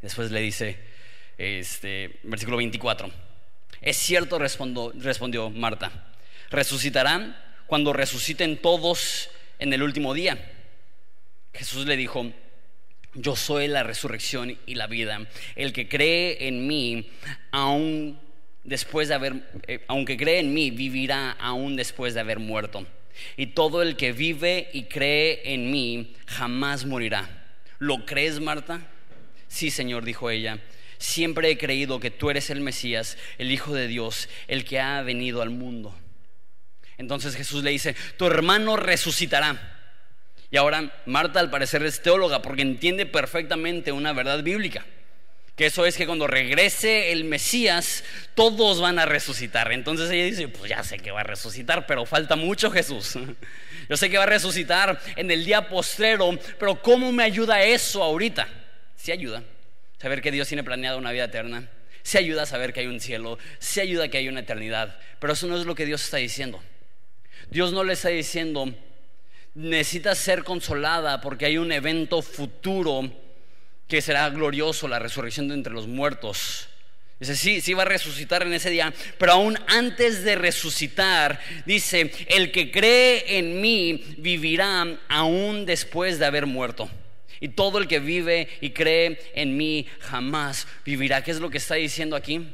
Después 0.00 0.32
le 0.32 0.40
dice, 0.40 0.78
este, 1.38 2.18
versículo 2.24 2.56
24, 2.56 3.10
es 3.80 3.96
cierto, 3.96 4.38
respondió, 4.38 5.50
Marta, 5.50 6.12
resucitarán 6.50 7.36
cuando 7.66 7.92
resuciten 7.92 8.56
todos 8.60 9.30
en 9.58 9.72
el 9.72 9.82
último 9.82 10.14
día. 10.14 10.52
Jesús 11.52 11.86
le 11.86 11.96
dijo, 11.96 12.32
yo 13.14 13.36
soy 13.36 13.68
la 13.68 13.82
resurrección 13.82 14.58
y 14.66 14.74
la 14.74 14.86
vida. 14.86 15.26
El 15.54 15.72
que 15.72 15.88
cree 15.88 16.48
en 16.48 16.66
mí, 16.66 17.10
aún 17.50 18.18
después 18.64 19.08
de 19.08 19.14
haber, 19.14 19.34
eh, 19.66 19.84
aunque 19.88 20.16
cree 20.16 20.40
en 20.40 20.54
mí, 20.54 20.70
vivirá 20.70 21.32
aún 21.32 21.76
después 21.76 22.14
de 22.14 22.20
haber 22.20 22.38
muerto. 22.38 22.86
Y 23.36 23.48
todo 23.48 23.82
el 23.82 23.96
que 23.96 24.12
vive 24.12 24.70
y 24.72 24.84
cree 24.84 25.52
en 25.52 25.70
mí 25.70 26.14
jamás 26.26 26.84
morirá. 26.84 27.28
¿Lo 27.78 28.06
crees, 28.06 28.40
Marta? 28.40 28.80
Sí, 29.48 29.70
Señor, 29.70 30.04
dijo 30.04 30.30
ella. 30.30 30.58
Siempre 30.98 31.50
he 31.50 31.58
creído 31.58 32.00
que 32.00 32.10
tú 32.10 32.30
eres 32.30 32.48
el 32.50 32.60
Mesías, 32.60 33.18
el 33.38 33.50
Hijo 33.50 33.74
de 33.74 33.88
Dios, 33.88 34.28
el 34.46 34.64
que 34.64 34.80
ha 34.80 35.02
venido 35.02 35.42
al 35.42 35.50
mundo. 35.50 35.94
Entonces 36.96 37.34
Jesús 37.34 37.64
le 37.64 37.70
dice, 37.70 37.96
tu 38.16 38.26
hermano 38.26 38.76
resucitará. 38.76 39.78
Y 40.50 40.56
ahora 40.56 41.02
Marta 41.06 41.40
al 41.40 41.50
parecer 41.50 41.82
es 41.82 42.02
teóloga 42.02 42.40
porque 42.40 42.62
entiende 42.62 43.06
perfectamente 43.06 43.90
una 43.90 44.12
verdad 44.12 44.42
bíblica 44.42 44.84
que 45.56 45.66
eso 45.66 45.84
es 45.84 45.96
que 45.96 46.06
cuando 46.06 46.26
regrese 46.26 47.12
el 47.12 47.24
Mesías, 47.24 48.04
todos 48.34 48.80
van 48.80 48.98
a 48.98 49.06
resucitar. 49.06 49.70
Entonces 49.72 50.10
ella 50.10 50.24
dice, 50.24 50.48
pues 50.48 50.70
ya 50.70 50.82
sé 50.82 50.98
que 50.98 51.10
va 51.10 51.20
a 51.20 51.24
resucitar, 51.24 51.86
pero 51.86 52.06
falta 52.06 52.36
mucho 52.36 52.70
Jesús. 52.70 53.18
Yo 53.88 53.96
sé 53.96 54.08
que 54.08 54.16
va 54.16 54.24
a 54.24 54.26
resucitar 54.26 55.00
en 55.16 55.30
el 55.30 55.44
día 55.44 55.68
postrero, 55.68 56.38
pero 56.58 56.80
¿cómo 56.80 57.12
me 57.12 57.24
ayuda 57.24 57.62
eso 57.62 58.02
ahorita? 58.02 58.48
Sí 58.96 59.12
ayuda. 59.12 59.42
Saber 60.00 60.22
que 60.22 60.30
Dios 60.30 60.48
tiene 60.48 60.64
planeado 60.64 60.98
una 60.98 61.12
vida 61.12 61.24
eterna. 61.24 61.68
Sí 62.02 62.18
ayuda 62.18 62.42
a 62.42 62.46
saber 62.46 62.72
que 62.72 62.80
hay 62.80 62.86
un 62.86 63.00
cielo. 63.00 63.38
Sí 63.58 63.80
ayuda 63.80 64.04
a 64.04 64.08
que 64.08 64.18
hay 64.18 64.28
una 64.28 64.40
eternidad. 64.40 64.98
Pero 65.18 65.34
eso 65.34 65.46
no 65.46 65.58
es 65.58 65.66
lo 65.66 65.74
que 65.74 65.86
Dios 65.86 66.02
está 66.02 66.16
diciendo. 66.16 66.62
Dios 67.50 67.72
no 67.72 67.84
le 67.84 67.92
está 67.92 68.08
diciendo, 68.08 68.72
necesitas 69.54 70.18
ser 70.18 70.42
consolada 70.44 71.20
porque 71.20 71.46
hay 71.46 71.58
un 71.58 71.70
evento 71.70 72.22
futuro 72.22 73.12
que 73.92 74.00
será 74.00 74.30
glorioso 74.30 74.88
la 74.88 74.98
resurrección 74.98 75.48
de 75.48 75.54
entre 75.54 75.70
los 75.70 75.86
muertos. 75.86 76.66
Dice, 77.20 77.36
sí, 77.36 77.60
sí 77.60 77.74
va 77.74 77.82
a 77.82 77.84
resucitar 77.84 78.42
en 78.42 78.54
ese 78.54 78.70
día, 78.70 78.90
pero 79.18 79.32
aún 79.32 79.58
antes 79.66 80.24
de 80.24 80.34
resucitar, 80.34 81.38
dice, 81.66 82.10
el 82.28 82.50
que 82.52 82.70
cree 82.70 83.36
en 83.36 83.60
mí 83.60 84.02
vivirá 84.16 84.98
aún 85.10 85.66
después 85.66 86.18
de 86.18 86.24
haber 86.24 86.46
muerto. 86.46 86.88
Y 87.38 87.48
todo 87.48 87.76
el 87.76 87.86
que 87.86 87.98
vive 88.00 88.48
y 88.62 88.70
cree 88.70 89.20
en 89.34 89.58
mí 89.58 89.86
jamás 89.98 90.66
vivirá. 90.86 91.22
¿Qué 91.22 91.30
es 91.30 91.40
lo 91.40 91.50
que 91.50 91.58
está 91.58 91.74
diciendo 91.74 92.16
aquí? 92.16 92.48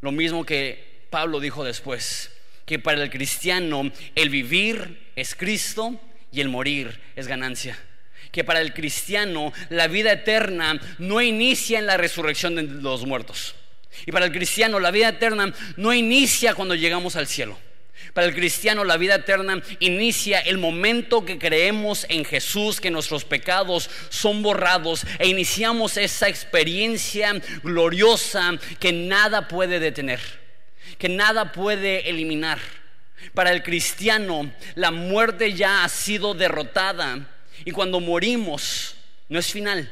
Lo 0.00 0.10
mismo 0.10 0.44
que 0.44 1.06
Pablo 1.10 1.38
dijo 1.38 1.62
después, 1.62 2.32
que 2.66 2.80
para 2.80 3.00
el 3.00 3.10
cristiano 3.10 3.88
el 4.16 4.30
vivir 4.30 5.12
es 5.14 5.36
Cristo 5.36 5.94
y 6.32 6.40
el 6.40 6.48
morir 6.48 7.00
es 7.14 7.28
ganancia 7.28 7.78
que 8.30 8.44
para 8.44 8.60
el 8.60 8.72
cristiano 8.74 9.52
la 9.68 9.88
vida 9.88 10.12
eterna 10.12 10.80
no 10.98 11.20
inicia 11.20 11.78
en 11.78 11.86
la 11.86 11.96
resurrección 11.96 12.54
de 12.54 12.62
los 12.62 13.06
muertos. 13.06 13.54
Y 14.06 14.12
para 14.12 14.26
el 14.26 14.32
cristiano 14.32 14.80
la 14.80 14.90
vida 14.90 15.08
eterna 15.08 15.52
no 15.76 15.92
inicia 15.92 16.54
cuando 16.54 16.74
llegamos 16.74 17.16
al 17.16 17.26
cielo. 17.26 17.58
Para 18.14 18.26
el 18.26 18.34
cristiano 18.34 18.84
la 18.84 18.96
vida 18.96 19.16
eterna 19.16 19.62
inicia 19.80 20.40
el 20.40 20.58
momento 20.58 21.24
que 21.24 21.38
creemos 21.38 22.06
en 22.08 22.24
Jesús, 22.24 22.80
que 22.80 22.90
nuestros 22.90 23.24
pecados 23.24 23.90
son 24.08 24.42
borrados 24.42 25.04
e 25.18 25.28
iniciamos 25.28 25.96
esa 25.96 26.28
experiencia 26.28 27.40
gloriosa 27.62 28.58
que 28.80 28.92
nada 28.92 29.48
puede 29.48 29.78
detener, 29.78 30.20
que 30.98 31.08
nada 31.08 31.52
puede 31.52 32.08
eliminar. 32.08 32.58
Para 33.34 33.52
el 33.52 33.62
cristiano 33.62 34.52
la 34.74 34.90
muerte 34.90 35.52
ya 35.52 35.84
ha 35.84 35.88
sido 35.88 36.34
derrotada 36.34 37.28
y 37.64 37.70
cuando 37.70 38.00
morimos, 38.00 38.96
no 39.28 39.38
es 39.38 39.52
final. 39.52 39.90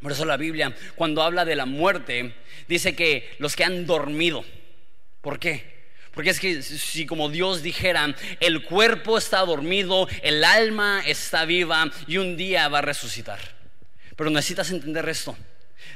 Por 0.00 0.12
eso 0.12 0.24
la 0.24 0.36
Biblia, 0.36 0.76
cuando 0.96 1.22
habla 1.22 1.44
de 1.44 1.56
la 1.56 1.66
muerte, 1.66 2.34
dice 2.68 2.94
que 2.94 3.34
los 3.38 3.56
que 3.56 3.64
han 3.64 3.86
dormido. 3.86 4.44
¿Por 5.20 5.38
qué? 5.38 5.74
Porque 6.12 6.30
es 6.30 6.38
que 6.38 6.62
si 6.62 7.06
como 7.06 7.28
Dios 7.28 7.62
dijera, 7.62 8.14
el 8.40 8.62
cuerpo 8.62 9.18
está 9.18 9.40
dormido, 9.40 10.06
el 10.22 10.44
alma 10.44 11.02
está 11.06 11.44
viva 11.44 11.90
y 12.06 12.18
un 12.18 12.36
día 12.36 12.68
va 12.68 12.78
a 12.78 12.82
resucitar. 12.82 13.40
Pero 14.14 14.30
necesitas 14.30 14.70
entender 14.70 15.08
esto. 15.08 15.36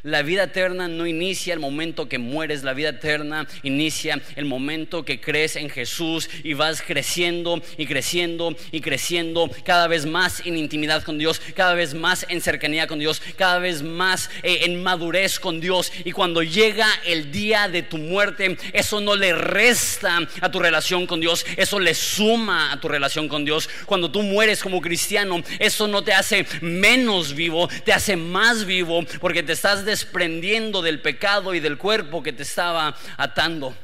La 0.03 0.23
vida 0.23 0.45
eterna 0.45 0.89
no 0.89 1.07
inicia 1.07 1.55
el 1.55 1.61
momento 1.61 2.09
que 2.09 2.19
mueres, 2.19 2.63
la 2.63 2.75
vida 2.75 2.91
eterna 2.91 3.47
inicia 3.63 4.21
el 4.37 4.45
momento 4.45 5.05
que 5.05 5.21
crees 5.21 5.57
en 5.57 5.71
Jesús 5.71 6.29
y 6.43 6.55
vas 6.55 6.83
creciendo 6.83 7.63
y 7.77 7.87
creciendo 7.87 8.57
y 8.71 8.81
creciendo 8.81 9.51
cada 9.65 9.89
vez 9.89 10.07
más 10.07 10.43
en 10.45 10.57
intimidad 10.57 11.03
con 11.03 11.19
Dios, 11.19 11.41
cada 11.55 11.75
vez 11.75 11.95
más 11.95 12.27
en 12.29 12.41
cercanía 12.41 12.87
con 12.87 12.99
Dios, 12.99 13.23
cada 13.37 13.59
vez 13.59 13.83
más 13.83 14.31
eh, 14.43 14.61
en 14.63 14.83
madurez 14.83 15.39
con 15.39 15.61
Dios. 15.61 15.93
Y 16.05 16.13
cuando 16.13 16.43
llega 16.43 16.87
el 17.05 17.31
día 17.33 17.69
de 17.69 17.83
tu 17.83 17.99
muerte, 17.99 18.57
eso 18.73 19.01
no 19.01 19.17
le 19.17 19.33
resta 19.33 20.19
a 20.41 20.51
tu 20.51 20.59
relación 20.59 21.07
con 21.07 21.21
Dios, 21.21 21.45
eso 21.57 21.81
le 21.81 21.95
suma 21.95 22.73
a 22.73 22.81
tu 22.81 22.89
relación 22.89 23.29
con 23.29 23.45
Dios. 23.45 23.69
Cuando 23.87 24.11
tú 24.11 24.23
mueres 24.23 24.63
como 24.63 24.81
cristiano, 24.81 25.43
eso 25.59 25.87
no 25.87 26.03
te 26.03 26.13
hace 26.13 26.47
menos 26.61 27.35
vivo, 27.35 27.69
te 27.85 27.93
hace 27.93 28.17
más 28.17 28.65
vivo 28.65 29.05
porque 29.21 29.43
te 29.43 29.53
estás 29.53 29.78
desprendiendo 29.85 30.83
del 30.83 31.01
pecado 31.01 31.55
y 31.55 31.61
del 31.61 31.79
cuerpo 31.79 32.23
que 32.23 32.33
te 32.33 32.43
estaba 32.43 32.97
atando. 33.17 33.77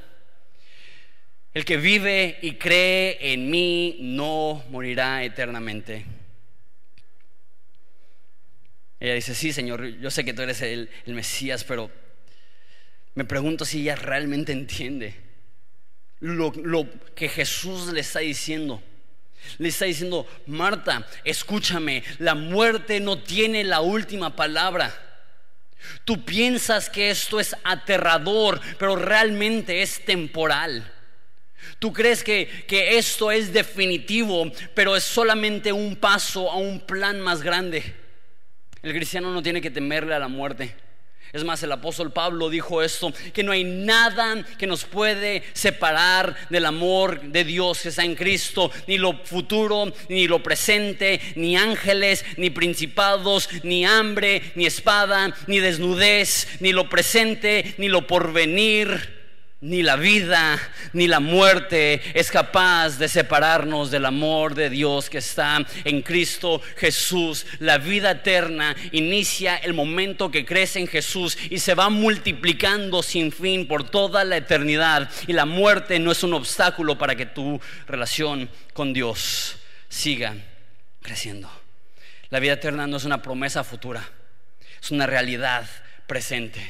El 1.55 1.65
que 1.65 1.77
vive 1.77 2.39
y 2.43 2.57
cree 2.57 3.33
en 3.33 3.49
mí 3.49 3.99
no 4.01 4.65
morirá 4.71 5.23
eternamente. 5.23 6.05
Ella 8.99 9.15
dice, 9.15 9.35
sí, 9.35 9.53
Señor, 9.53 9.87
yo 9.99 10.11
sé 10.11 10.25
que 10.25 10.33
tú 10.33 10.43
eres 10.43 10.63
el, 10.63 10.89
Mesías, 11.07 11.63
pero 11.63 11.91
me 13.15 13.25
pregunto 13.25 13.65
si 13.65 13.83
ella 13.83 13.95
realmente 13.95 14.51
entiende 14.51 15.15
lo, 16.21 16.53
lo 16.53 16.89
que 17.15 17.29
Jesús 17.29 17.93
le 17.93 18.01
está 18.01 18.21
diciendo. 18.21 18.83
Le 19.59 19.69
está 19.69 19.85
diciendo, 19.85 20.27
Marta, 20.47 21.07
escúchame, 21.23 22.03
la 22.19 22.35
muerte 22.35 22.99
no 22.99 23.23
tiene 23.23 23.63
la 23.63 23.81
última 23.81 24.35
palabra. 24.35 25.14
Tú 26.05 26.25
piensas 26.25 26.91
que 26.91 27.11
esto 27.11 27.41
es 27.41 27.57
aterrador, 27.65 28.61
pero 28.79 28.97
realmente 28.97 29.83
es 29.83 30.05
temporal. 30.05 30.91
Tú 31.79 31.93
crees 31.93 32.23
que, 32.23 32.65
que, 32.67 32.99
esto 32.99 33.31
es 33.31 33.53
definitivo, 33.53 34.51
pero 34.75 34.97
es 34.97 35.05
solamente 35.05 35.73
un 35.73 35.97
paso 35.97 36.51
a 36.51 36.57
un 36.57 36.81
plan 36.81 37.21
más 37.21 37.43
grande. 37.43 37.95
El 38.83 38.93
cristiano 38.93 39.33
no 39.33 39.43
tiene 39.43 39.61
que 39.61 39.71
temerle 39.71 40.15
a 40.15 40.19
la 40.19 40.29
muerte. 40.29 40.75
Es 41.35 41.43
más, 41.43 41.61
el 41.65 41.73
apóstol 41.73 42.13
Pablo 42.13 42.49
dijo 42.49 42.81
esto, 42.81 43.13
que 43.33 43.43
no 43.43 43.51
hay 43.51 43.65
nada 43.65 44.45
que 44.57 44.69
nos 44.69 44.85
puede 44.85 45.43
separar 45.53 46.37
del 46.49 46.65
amor 46.65 47.21
de 47.23 47.43
Dios 47.43 47.81
que 47.81 47.89
está 47.89 48.05
en 48.05 48.15
Cristo, 48.15 48.71
ni 48.87 48.99
lo 48.99 49.19
futuro, 49.25 49.93
ni 50.09 50.29
lo 50.29 50.45
presente, 50.45 51.21
ni 51.35 51.57
ángeles, 51.57 52.25
ni 52.37 52.51
principados, 52.51 53.49
ni 53.65 53.85
hambre, 53.85 54.53
ni 54.55 54.65
espada, 54.65 55.35
ni 55.49 55.59
desnudez, 55.59 56.47
ni 56.61 56.71
lo 56.71 56.89
presente, 56.89 57.75
ni 57.79 57.89
lo 57.89 58.07
porvenir. 58.07 59.14
Ni 59.65 59.83
la 59.83 59.97
vida, 59.97 60.59
ni 60.93 61.09
la 61.09 61.21
muerte 61.21 62.03
es 62.13 62.31
capaz 62.31 62.99
de 62.99 63.09
separarnos 63.09 63.91
del 63.91 64.05
amor 64.05 64.55
de 64.55 64.69
Dios 64.69 65.09
que 65.09 65.19
está 65.19 65.65
en 65.85 66.03
Cristo 66.03 66.61
Jesús. 66.77 67.47
La 67.61 67.79
vida 67.79 68.11
eterna 68.11 68.77
inicia 68.93 69.57
el 69.57 69.73
momento 69.73 70.31
que 70.31 70.45
crece 70.45 70.81
en 70.81 70.87
Jesús 70.87 71.39
y 71.49 71.61
se 71.61 71.75
va 71.75 71.89
multiplicando 71.89 73.03
sin 73.03 73.33
fin 73.33 73.67
por 73.67 73.89
toda 73.89 74.23
la 74.25 74.37
eternidad. 74.37 75.11
Y 75.27 75.33
la 75.33 75.47
muerte 75.47 75.99
no 75.99 76.13
es 76.13 76.23
un 76.23 76.35
obstáculo 76.35 76.99
para 76.99 77.15
que 77.15 77.25
tu 77.25 77.59
relación 77.87 78.51
con 78.75 78.93
Dios 78.93 79.57
siga 79.89 80.35
creciendo. 81.01 81.51
La 82.29 82.39
vida 82.39 82.53
eterna 82.53 82.87
no 82.87 82.99
es 82.99 83.05
una 83.05 83.23
promesa 83.23 83.65
futura, 83.65 84.07
es 84.83 84.91
una 84.91 85.07
realidad 85.07 85.67
presente. 86.07 86.61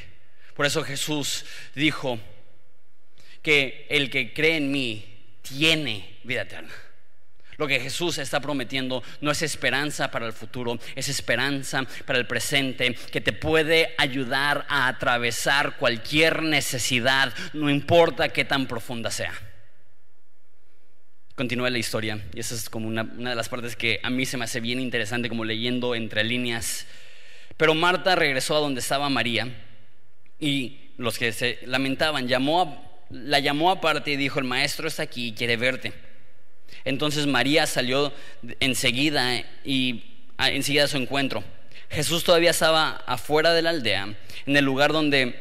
Por 0.55 0.65
eso 0.65 0.85
Jesús 0.85 1.45
dijo, 1.75 2.21
que 3.45 3.87
el 3.91 4.09
que 4.11 4.33
cree 4.33 4.57
en 4.57 4.73
mí 4.73 5.05
tiene 5.43 6.19
vida 6.25 6.43
eterna. 6.43 6.73
Lo 7.59 7.69
que 7.69 7.79
Jesús 7.79 8.19
está 8.19 8.41
prometiendo 8.41 9.03
no 9.21 9.31
es 9.31 9.43
esperanza 9.43 10.11
para 10.11 10.27
el 10.27 10.33
futuro, 10.33 10.79
es 10.97 11.09
esperanza 11.09 11.85
para 12.07 12.19
el 12.19 12.27
presente 12.27 12.95
que 12.95 13.21
te 13.21 13.33
puede 13.33 13.95
ayudar 13.99 14.67
a 14.69 14.89
atravesar 14.89 15.77
cualquier 15.77 16.43
necesidad, 16.43 17.33
no 17.53 17.71
importa 17.71 18.31
qué 18.31 18.45
tan 18.45 18.67
profunda 18.67 19.11
sea. 19.11 19.35
Continúa 21.37 21.69
la 21.69 21.79
historia 21.79 22.19
y 22.33 22.41
esa 22.41 22.55
es 22.55 22.71
como 22.71 22.89
una, 22.89 23.03
una 23.03 23.31
de 23.31 23.37
las 23.37 23.51
partes 23.51 23.77
que 23.77 24.01
a 24.03 24.09
mí 24.09 24.25
se 24.25 24.39
me 24.39 24.45
hace 24.45 24.61
bien 24.61 24.81
interesante 24.81 25.29
como 25.29 25.45
leyendo 25.45 25.95
entre 25.95 26.25
líneas. 26.25 26.87
Pero 27.59 27.75
Marta 27.75 28.17
regresó 28.17 28.57
a 28.57 28.61
donde 28.61 28.81
estaba 28.81 29.09
María 29.11 29.49
y 30.41 30.93
los 30.97 31.19
que 31.19 31.33
se 31.33 31.59
lamentaban 31.67 32.27
llamó 32.27 32.63
a 32.63 32.94
la 33.11 33.39
llamó 33.39 33.71
aparte 33.71 34.13
y 34.13 34.17
dijo, 34.17 34.39
el 34.39 34.45
maestro 34.45 34.89
está 34.89 35.03
aquí 35.03 35.29
y 35.29 35.33
quiere 35.33 35.57
verte. 35.57 35.93
Entonces 36.85 37.27
María 37.27 37.67
salió 37.67 38.13
enseguida 38.61 39.43
y 39.65 40.03
enseguida 40.39 40.85
a 40.85 40.89
su 40.89 40.97
encuentro. 40.97 41.45
Jesús 41.91 42.25
todavía 42.25 42.51
estaba 42.51 43.03
afuera 43.07 43.55
de 43.55 43.63
la 43.63 43.71
aldea, 43.71 44.15
en 44.47 44.57
el 44.57 44.65
lugar 44.65 44.93
donde, 44.93 45.39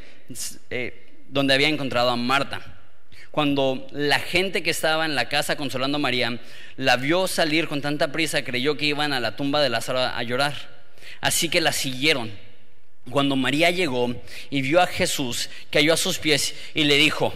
eh, 0.69 1.23
donde 1.29 1.53
había 1.53 1.67
encontrado 1.67 2.09
a 2.11 2.15
Marta. 2.15 2.61
Cuando 3.31 3.87
la 3.91 4.19
gente 4.19 4.61
que 4.61 4.69
estaba 4.69 5.05
en 5.05 5.15
la 5.15 5.27
casa 5.27 5.55
consolando 5.55 5.95
a 5.95 5.99
María 5.99 6.39
la 6.77 6.97
vio 6.97 7.27
salir 7.27 7.67
con 7.67 7.81
tanta 7.81 8.11
prisa, 8.11 8.43
creyó 8.43 8.77
que 8.77 8.85
iban 8.85 9.11
a 9.11 9.19
la 9.19 9.35
tumba 9.35 9.61
de 9.61 9.69
Lázaro 9.69 9.99
a 9.99 10.21
llorar. 10.21 10.53
Así 11.19 11.49
que 11.49 11.59
la 11.59 11.71
siguieron. 11.71 12.31
Cuando 13.09 13.35
María 13.35 13.71
llegó 13.71 14.15
y 14.49 14.61
vio 14.61 14.79
a 14.79 14.87
Jesús, 14.87 15.49
cayó 15.71 15.93
a 15.93 15.97
sus 15.97 16.19
pies 16.19 16.55
y 16.73 16.83
le 16.83 16.95
dijo, 16.95 17.33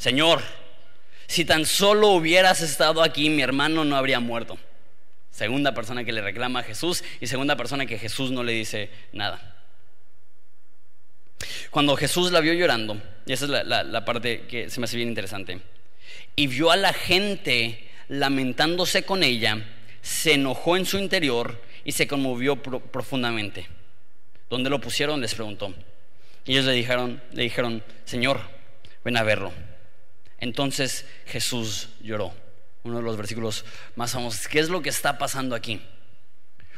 Señor, 0.00 0.40
si 1.26 1.44
tan 1.44 1.66
solo 1.66 2.08
hubieras 2.08 2.62
estado 2.62 3.02
aquí, 3.02 3.28
mi 3.28 3.42
hermano 3.42 3.84
no 3.84 3.96
habría 3.98 4.18
muerto. 4.18 4.56
Segunda 5.30 5.74
persona 5.74 6.04
que 6.04 6.12
le 6.12 6.22
reclama 6.22 6.60
a 6.60 6.62
Jesús 6.62 7.04
y 7.20 7.26
segunda 7.26 7.54
persona 7.54 7.84
que 7.84 7.98
Jesús 7.98 8.30
no 8.30 8.42
le 8.42 8.52
dice 8.52 8.88
nada. 9.12 9.58
Cuando 11.70 11.96
Jesús 11.96 12.32
la 12.32 12.40
vio 12.40 12.54
llorando, 12.54 12.98
y 13.26 13.34
esa 13.34 13.44
es 13.44 13.50
la, 13.66 14.04
parte 14.06 14.46
que 14.46 14.70
se 14.70 14.80
me 14.80 14.84
hace 14.84 14.96
bien 14.96 15.10
interesante, 15.10 15.60
y 16.34 16.46
vio 16.46 16.70
a 16.70 16.76
la 16.76 16.94
gente 16.94 17.86
lamentándose 18.08 19.02
con 19.02 19.22
ella, 19.22 19.66
se 20.00 20.32
enojó 20.32 20.78
en 20.78 20.86
su 20.86 20.96
interior 20.96 21.60
y 21.84 21.92
se 21.92 22.08
conmovió 22.08 22.56
profundamente. 22.56 23.66
¿Dónde 24.48 24.70
lo 24.70 24.80
pusieron? 24.80 25.20
Les 25.20 25.34
preguntó. 25.34 25.74
Y 26.46 26.52
ellos 26.52 26.64
le 26.64 26.72
dijeron, 26.72 27.22
le 27.32 27.42
dijeron, 27.42 27.84
Señor, 28.06 28.40
ven 29.04 29.18
a 29.18 29.24
verlo. 29.24 29.52
Entonces 30.40 31.06
Jesús 31.26 31.88
lloró. 32.00 32.34
Uno 32.82 32.96
de 32.96 33.02
los 33.02 33.16
versículos 33.16 33.64
más 33.94 34.12
famosos. 34.12 34.48
¿Qué 34.48 34.58
es 34.58 34.70
lo 34.70 34.80
que 34.80 34.88
está 34.88 35.18
pasando 35.18 35.54
aquí? 35.54 35.82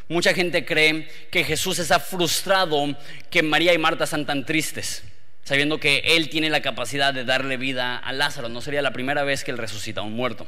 Mucha 0.09 0.35
gente 0.35 0.64
cree 0.66 1.09
que 1.31 1.44
Jesús 1.44 1.79
está 1.79 2.01
frustrado 2.01 2.96
que 3.31 3.42
María 3.42 3.72
y 3.72 3.79
Marta 3.79 4.05
están 4.05 4.27
tan 4.27 4.44
tristes, 4.44 5.05
sabiendo 5.44 5.79
que 5.79 6.03
Él 6.05 6.29
tiene 6.29 6.51
la 6.51 6.61
capacidad 6.61 7.14
de 7.14 7.25
darle 7.25 7.57
vida 7.57 7.96
a 7.96 8.12
Lázaro. 8.12 8.48
No 8.48 8.61
sería 8.61 8.83
la 8.83 8.92
primera 8.92 9.22
vez 9.22 9.44
que 9.44 9.53
Él 9.53 9.59
resucita 9.59 10.01
a 10.01 10.05
un 10.05 10.14
muerto. 10.14 10.46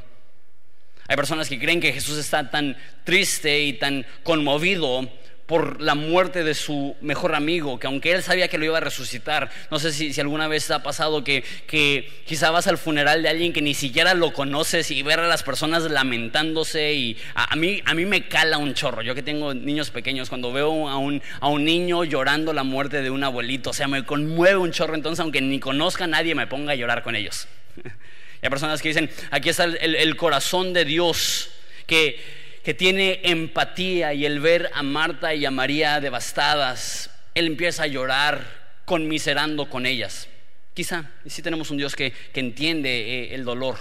Hay 1.07 1.15
personas 1.15 1.47
que 1.49 1.59
creen 1.59 1.79
que 1.79 1.93
Jesús 1.93 2.17
está 2.17 2.49
tan 2.49 2.77
triste 3.03 3.61
y 3.61 3.73
tan 3.73 4.05
conmovido 4.23 5.09
por 5.45 5.79
la 5.79 5.93
muerte 5.93 6.43
de 6.43 6.55
su 6.55 6.95
mejor 7.01 7.35
amigo, 7.35 7.79
que 7.79 7.85
aunque 7.85 8.11
él 8.13 8.23
sabía 8.23 8.47
que 8.47 8.57
lo 8.57 8.65
iba 8.65 8.77
a 8.77 8.81
resucitar, 8.81 9.51
no 9.69 9.77
sé 9.77 9.91
si, 9.91 10.19
alguna 10.19 10.47
vez 10.47 10.71
ha 10.71 10.81
pasado 10.81 11.23
que, 11.23 11.43
que, 11.67 12.09
quizá 12.25 12.49
vas 12.49 12.65
al 12.65 12.79
funeral 12.79 13.21
de 13.21 13.29
alguien 13.29 13.53
que 13.53 13.61
ni 13.61 13.75
siquiera 13.75 14.15
lo 14.15 14.33
conoces 14.33 14.89
y 14.89 15.03
ver 15.03 15.19
a 15.19 15.27
las 15.27 15.43
personas 15.43 15.83
lamentándose 15.83 16.93
y 16.93 17.17
a, 17.35 17.55
mí, 17.55 17.81
a 17.85 17.93
mí 17.93 18.05
me 18.05 18.27
cala 18.27 18.57
un 18.57 18.73
chorro, 18.73 19.03
yo 19.03 19.13
que 19.13 19.21
tengo 19.21 19.53
niños 19.53 19.91
pequeños, 19.91 20.29
cuando 20.29 20.51
veo 20.51 20.89
a 20.89 20.97
un, 20.97 21.21
a 21.39 21.47
un 21.47 21.63
niño 21.63 22.03
llorando 22.03 22.51
la 22.51 22.63
muerte 22.63 23.03
de 23.03 23.11
un 23.11 23.23
abuelito, 23.23 23.69
o 23.69 23.73
sea, 23.73 23.87
me 23.87 24.03
conmueve 24.03 24.57
un 24.57 24.71
chorro, 24.71 24.95
entonces 24.95 25.19
aunque 25.19 25.41
ni 25.41 25.59
conozca 25.59 26.05
a 26.05 26.07
nadie 26.07 26.33
me 26.33 26.47
ponga 26.47 26.71
a 26.71 26.75
llorar 26.75 27.03
con 27.03 27.15
ellos. 27.15 27.47
hay 28.41 28.49
personas 28.49 28.81
que 28.81 28.87
dicen, 28.87 29.11
aquí 29.29 29.49
está 29.49 29.65
el 29.65 30.15
corazón 30.15 30.73
de 30.73 30.85
Dios, 30.85 31.51
que 31.85 32.44
que 32.65 32.73
tiene 32.73 33.19
empatía 33.21 34.15
y 34.15 34.25
el 34.25 34.39
ver 34.39 34.71
a 34.73 34.81
Marta 34.81 35.35
y 35.35 35.45
a 35.45 35.51
María 35.51 36.01
devastadas, 36.01 37.11
él 37.35 37.45
empieza 37.45 37.83
a 37.83 37.87
llorar 37.87 38.81
conmiserando 38.85 39.69
con 39.69 39.85
ellas. 39.85 40.27
Quizá, 40.73 41.11
y 41.23 41.29
sí 41.29 41.43
tenemos 41.43 41.69
un 41.69 41.77
Dios 41.77 41.95
que, 41.95 42.11
entiende 42.33 42.89
eh, 42.89 43.35
el 43.35 43.45
dolor, 43.45 43.77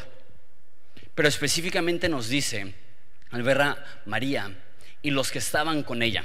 pero 1.14 1.26
específicamente 1.26 2.10
nos 2.10 2.28
dice, 2.28 2.74
al 3.30 3.42
ver 3.42 3.62
a 3.62 4.02
María 4.04 4.54
y 5.00 5.12
los 5.12 5.30
que 5.30 5.38
estaban 5.38 5.82
con 5.82 6.02
ella, 6.02 6.22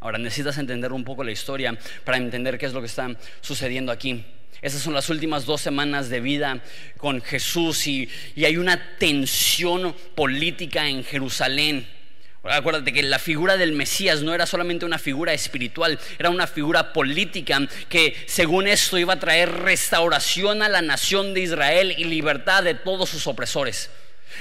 ahora 0.00 0.18
necesitas 0.18 0.58
entender 0.58 0.92
un 0.92 1.04
poco 1.04 1.22
la 1.22 1.30
historia 1.30 1.78
para 2.02 2.16
entender 2.16 2.58
qué 2.58 2.66
es 2.66 2.72
lo 2.72 2.80
que 2.80 2.88
está 2.88 3.08
sucediendo 3.40 3.92
aquí. 3.92 4.24
Esas 4.62 4.82
son 4.82 4.94
las 4.94 5.08
últimas 5.10 5.44
dos 5.46 5.60
semanas 5.60 6.08
de 6.08 6.20
vida 6.20 6.60
con 6.96 7.22
Jesús 7.22 7.86
y, 7.86 8.10
y 8.34 8.46
hay 8.46 8.56
una 8.56 8.96
tensión 8.98 9.94
política 10.16 10.88
en 10.88 11.04
Jerusalén 11.04 11.99
Acuérdate 12.42 12.92
que 12.92 13.02
la 13.02 13.18
figura 13.18 13.58
del 13.58 13.72
Mesías 13.72 14.22
no 14.22 14.32
era 14.32 14.46
solamente 14.46 14.86
una 14.86 14.98
figura 14.98 15.34
espiritual, 15.34 15.98
era 16.18 16.30
una 16.30 16.46
figura 16.46 16.94
política 16.94 17.58
que 17.90 18.16
según 18.26 18.66
esto 18.66 18.96
iba 18.96 19.14
a 19.14 19.20
traer 19.20 19.50
restauración 19.50 20.62
a 20.62 20.70
la 20.70 20.80
nación 20.80 21.34
de 21.34 21.40
Israel 21.40 21.94
y 21.98 22.04
libertad 22.04 22.62
de 22.62 22.74
todos 22.74 23.10
sus 23.10 23.26
opresores. 23.26 23.90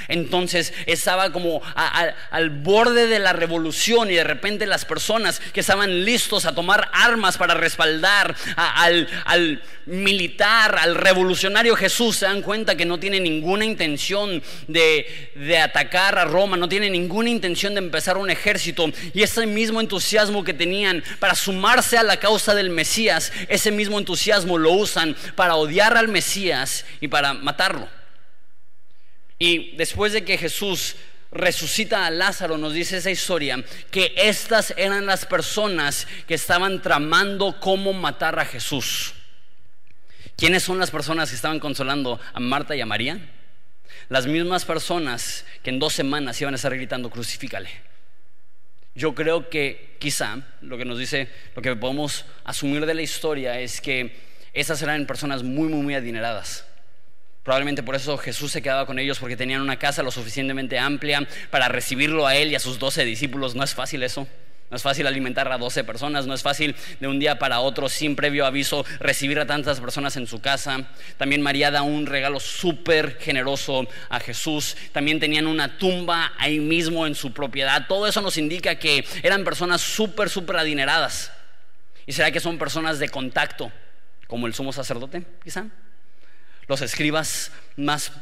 Entonces 0.07 0.73
estaba 0.85 1.31
como 1.31 1.61
al 1.75 2.49
borde 2.49 3.07
de 3.07 3.19
la 3.19 3.33
revolución 3.33 4.09
y 4.11 4.15
de 4.15 4.23
repente 4.23 4.65
las 4.65 4.85
personas 4.85 5.39
que 5.53 5.59
estaban 5.59 6.05
listos 6.05 6.45
a 6.45 6.53
tomar 6.53 6.89
armas 6.93 7.37
para 7.37 7.53
respaldar 7.53 8.35
al, 8.55 9.61
militar, 9.85 10.77
al 10.79 10.95
revolucionario 10.95 11.75
Jesús, 11.75 12.17
se 12.17 12.25
dan 12.25 12.41
cuenta 12.41 12.75
que 12.75 12.85
no 12.85 12.99
tiene 12.99 13.19
ninguna 13.19 13.65
intención 13.65 14.41
de, 14.67 15.31
de 15.35 15.57
atacar 15.57 16.17
a 16.19 16.25
Roma, 16.25 16.57
no 16.57 16.69
tiene 16.69 16.89
ninguna 16.89 17.29
intención 17.29 17.73
de 17.73 17.79
empezar 17.79 18.17
un 18.17 18.29
ejército. 18.29 18.89
Y 19.13 19.23
ese 19.23 19.45
mismo 19.47 19.81
entusiasmo 19.81 20.43
que 20.43 20.53
tenían 20.53 21.03
para 21.19 21.35
sumarse 21.35 21.97
a 21.97 22.03
la 22.03 22.17
causa 22.17 22.53
del 22.53 22.69
Mesías, 22.69 23.31
ese 23.47 23.71
mismo 23.71 23.97
entusiasmo 23.97 24.57
lo 24.57 24.71
usan 24.71 25.15
para 25.35 25.55
odiar 25.55 25.97
al 25.97 26.07
Mesías 26.07 26.85
y 27.01 27.07
para 27.07 27.33
matarlo. 27.33 27.98
Y 29.39 29.71
después 29.77 30.11
de 30.11 30.25
que 30.25 30.37
Jesús 30.37 30.97
resucita 31.31 32.05
a 32.05 32.11
Lázaro, 32.11 32.57
nos 32.57 32.73
dice 32.73 32.97
esa 32.97 33.09
historia, 33.09 33.63
que 33.89 34.13
estas 34.17 34.73
eran 34.77 35.05
las 35.05 35.25
personas 35.25 36.07
que 36.27 36.33
estaban 36.33 36.81
tramando 36.81 37.59
cómo 37.59 37.93
matar 37.93 38.37
a 38.37 38.45
Jesús. 38.45 39.13
¿Quiénes 40.35 40.63
son 40.63 40.77
las 40.77 40.91
personas 40.91 41.29
que 41.29 41.35
estaban 41.35 41.59
consolando 41.59 42.19
a 42.33 42.39
Marta 42.39 42.75
y 42.75 42.81
a 42.81 42.85
María? 42.85 43.19
Las 44.09 44.27
mismas 44.27 44.65
personas 44.65 45.45
que 45.63 45.69
en 45.69 45.79
dos 45.79 45.93
semanas 45.93 46.39
iban 46.41 46.53
a 46.53 46.57
estar 46.57 46.75
gritando, 46.75 47.09
crucifícale. 47.09 47.69
Yo 48.95 49.15
creo 49.15 49.49
que 49.49 49.95
quizá 49.99 50.41
lo 50.61 50.77
que 50.77 50.85
nos 50.85 50.97
dice, 50.97 51.29
lo 51.55 51.61
que 51.61 51.75
podemos 51.75 52.25
asumir 52.43 52.85
de 52.85 52.93
la 52.93 53.01
historia 53.01 53.59
es 53.59 53.79
que 53.79 54.19
esas 54.53 54.81
eran 54.81 55.05
personas 55.05 55.43
muy, 55.43 55.69
muy, 55.69 55.81
muy 55.83 55.95
adineradas 55.95 56.68
Probablemente 57.49 57.81
por 57.81 57.95
eso 57.95 58.15
Jesús 58.19 58.51
se 58.51 58.61
quedaba 58.61 58.85
con 58.85 58.99
ellos 58.99 59.17
porque 59.17 59.35
tenían 59.35 59.61
una 59.61 59.79
casa 59.79 60.03
lo 60.03 60.11
suficientemente 60.11 60.77
amplia 60.77 61.27
para 61.49 61.67
recibirlo 61.67 62.27
a 62.27 62.35
él 62.35 62.51
y 62.51 62.55
a 62.55 62.59
sus 62.59 62.77
doce 62.77 63.03
discípulos. 63.05 63.55
No 63.55 63.63
es 63.63 63.73
fácil 63.73 64.03
eso. 64.03 64.27
No 64.69 64.77
es 64.77 64.83
fácil 64.83 65.07
alimentar 65.07 65.51
a 65.51 65.57
doce 65.57 65.83
personas, 65.83 66.27
no 66.27 66.35
es 66.35 66.43
fácil 66.43 66.75
de 66.99 67.07
un 67.07 67.17
día 67.17 67.39
para 67.39 67.61
otro, 67.61 67.89
sin 67.89 68.15
previo 68.15 68.45
aviso, 68.45 68.85
recibir 68.99 69.39
a 69.39 69.47
tantas 69.47 69.79
personas 69.79 70.15
en 70.15 70.27
su 70.27 70.41
casa. 70.41 70.91
También 71.17 71.41
María 71.41 71.71
da 71.71 71.81
un 71.81 72.05
regalo 72.05 72.39
súper 72.39 73.17
generoso 73.17 73.87
a 74.09 74.19
Jesús. 74.19 74.77
También 74.91 75.19
tenían 75.19 75.47
una 75.47 75.79
tumba 75.79 76.33
ahí 76.37 76.59
mismo 76.59 77.07
en 77.07 77.15
su 77.15 77.33
propiedad. 77.33 77.87
Todo 77.87 78.05
eso 78.05 78.21
nos 78.21 78.37
indica 78.37 78.75
que 78.75 79.03
eran 79.23 79.43
personas 79.43 79.81
súper, 79.81 80.29
súper 80.29 80.57
adineradas. 80.57 81.31
¿Y 82.05 82.11
será 82.11 82.29
que 82.29 82.41
son 82.41 82.59
personas 82.59 82.99
de 82.99 83.09
contacto, 83.09 83.71
como 84.27 84.45
el 84.45 84.53
sumo 84.53 84.71
sacerdote, 84.71 85.23
quizá? 85.43 85.65
Los 86.69 86.81
escribas 86.81 87.51
más 87.75 88.13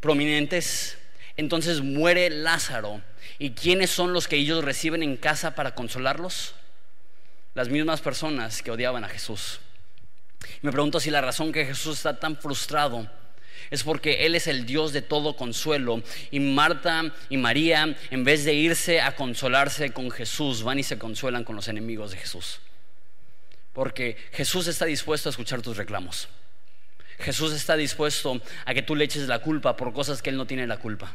prominentes. 0.00 0.98
Entonces 1.36 1.80
muere 1.80 2.28
Lázaro. 2.28 3.00
¿Y 3.38 3.50
quiénes 3.52 3.90
son 3.90 4.12
los 4.12 4.26
que 4.26 4.36
ellos 4.36 4.64
reciben 4.64 5.02
en 5.02 5.16
casa 5.16 5.54
para 5.54 5.74
consolarlos? 5.76 6.54
Las 7.54 7.68
mismas 7.68 8.00
personas 8.00 8.62
que 8.62 8.72
odiaban 8.72 9.04
a 9.04 9.08
Jesús. 9.08 9.60
Me 10.60 10.72
pregunto 10.72 10.98
si 10.98 11.10
la 11.10 11.20
razón 11.20 11.52
que 11.52 11.64
Jesús 11.64 11.98
está 11.98 12.18
tan 12.18 12.36
frustrado 12.36 13.08
es 13.70 13.84
porque 13.84 14.26
Él 14.26 14.34
es 14.34 14.48
el 14.48 14.66
Dios 14.66 14.92
de 14.92 15.02
todo 15.02 15.36
consuelo 15.36 16.02
y 16.32 16.40
Marta 16.40 17.14
y 17.28 17.36
María, 17.36 17.96
en 18.10 18.24
vez 18.24 18.44
de 18.44 18.54
irse 18.54 19.00
a 19.00 19.14
consolarse 19.14 19.90
con 19.90 20.10
Jesús, 20.10 20.64
van 20.64 20.80
y 20.80 20.82
se 20.82 20.98
consuelan 20.98 21.44
con 21.44 21.54
los 21.54 21.68
enemigos 21.68 22.10
de 22.10 22.16
Jesús. 22.16 22.60
Porque 23.72 24.16
Jesús 24.32 24.66
está 24.66 24.84
dispuesto 24.84 25.28
a 25.28 25.30
escuchar 25.30 25.62
tus 25.62 25.76
reclamos. 25.76 26.28
Jesús 27.18 27.52
está 27.52 27.76
dispuesto 27.76 28.40
a 28.64 28.74
que 28.74 28.82
tú 28.82 28.94
le 28.94 29.04
eches 29.04 29.26
la 29.26 29.40
culpa 29.40 29.76
por 29.76 29.92
cosas 29.92 30.22
que 30.22 30.30
Él 30.30 30.36
no 30.36 30.46
tiene 30.46 30.66
la 30.66 30.76
culpa. 30.76 31.14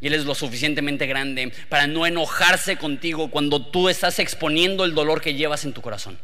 Y 0.00 0.08
Él 0.08 0.14
es 0.14 0.24
lo 0.24 0.34
suficientemente 0.34 1.06
grande 1.06 1.52
para 1.68 1.86
no 1.86 2.06
enojarse 2.06 2.76
contigo 2.76 3.30
cuando 3.30 3.66
tú 3.66 3.88
estás 3.88 4.18
exponiendo 4.18 4.84
el 4.84 4.94
dolor 4.94 5.20
que 5.20 5.34
llevas 5.34 5.64
en 5.64 5.72
tu 5.72 5.82
corazón. 5.82 6.18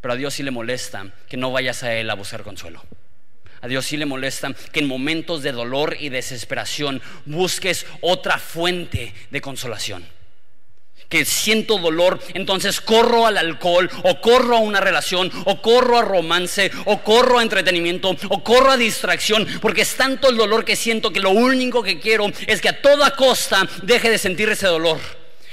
Pero 0.00 0.14
a 0.14 0.16
Dios 0.16 0.34
sí 0.34 0.42
le 0.42 0.50
molesta 0.50 1.06
que 1.28 1.36
no 1.36 1.52
vayas 1.52 1.82
a 1.82 1.94
Él 1.94 2.10
a 2.10 2.14
buscar 2.14 2.42
consuelo. 2.42 2.82
A 3.62 3.68
Dios 3.68 3.86
sí 3.86 3.96
le 3.96 4.06
molesta 4.06 4.52
que 4.72 4.80
en 4.80 4.88
momentos 4.88 5.42
de 5.42 5.52
dolor 5.52 5.96
y 6.00 6.08
desesperación 6.08 7.02
busques 7.26 7.86
otra 8.00 8.38
fuente 8.38 9.14
de 9.30 9.40
consolación. 9.40 10.06
Que 11.10 11.26
siento 11.26 11.76
dolor, 11.78 12.18
entonces 12.32 12.80
corro 12.80 13.26
al 13.26 13.36
alcohol, 13.36 13.90
o 14.04 14.20
corro 14.22 14.56
a 14.56 14.60
una 14.60 14.80
relación, 14.80 15.30
o 15.44 15.60
corro 15.60 15.98
a 15.98 16.02
romance, 16.02 16.70
o 16.86 17.02
corro 17.02 17.38
a 17.38 17.42
entretenimiento, 17.42 18.16
o 18.28 18.42
corro 18.42 18.70
a 18.70 18.76
distracción, 18.78 19.46
porque 19.60 19.82
es 19.82 19.96
tanto 19.96 20.30
el 20.30 20.36
dolor 20.36 20.64
que 20.64 20.76
siento 20.76 21.12
que 21.12 21.20
lo 21.20 21.30
único 21.30 21.82
que 21.82 22.00
quiero 22.00 22.30
es 22.46 22.60
que 22.62 22.68
a 22.68 22.80
toda 22.80 23.16
costa 23.16 23.68
deje 23.82 24.08
de 24.08 24.18
sentir 24.18 24.48
ese 24.48 24.68
dolor. 24.68 24.98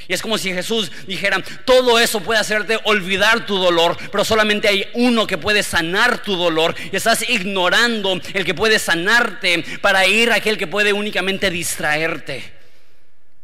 Y 0.08 0.14
es 0.14 0.22
como 0.22 0.38
si 0.38 0.54
Jesús 0.54 0.92
dijera, 1.06 1.44
todo 1.66 2.00
eso 2.00 2.22
puede 2.22 2.40
hacerte 2.40 2.80
olvidar 2.86 3.46
tu 3.46 3.58
dolor, 3.58 3.98
pero 4.12 4.24
solamente 4.24 4.68
hay 4.70 4.86
uno 4.94 5.28
que 5.28 5.38
puede 5.38 5.64
sanar 5.64 6.24
tu 6.24 6.36
dolor. 6.36 6.76
Y 6.92 6.96
estás 6.96 7.28
ignorando 7.30 8.20
el 8.34 8.46
que 8.46 8.54
puede 8.54 8.80
sanarte 8.80 9.66
para 9.82 10.08
ir 10.08 10.32
a 10.32 10.36
aquel 10.36 10.58
que 10.58 10.68
puede 10.68 10.94
únicamente 10.94 11.50
distraerte. 11.50 12.57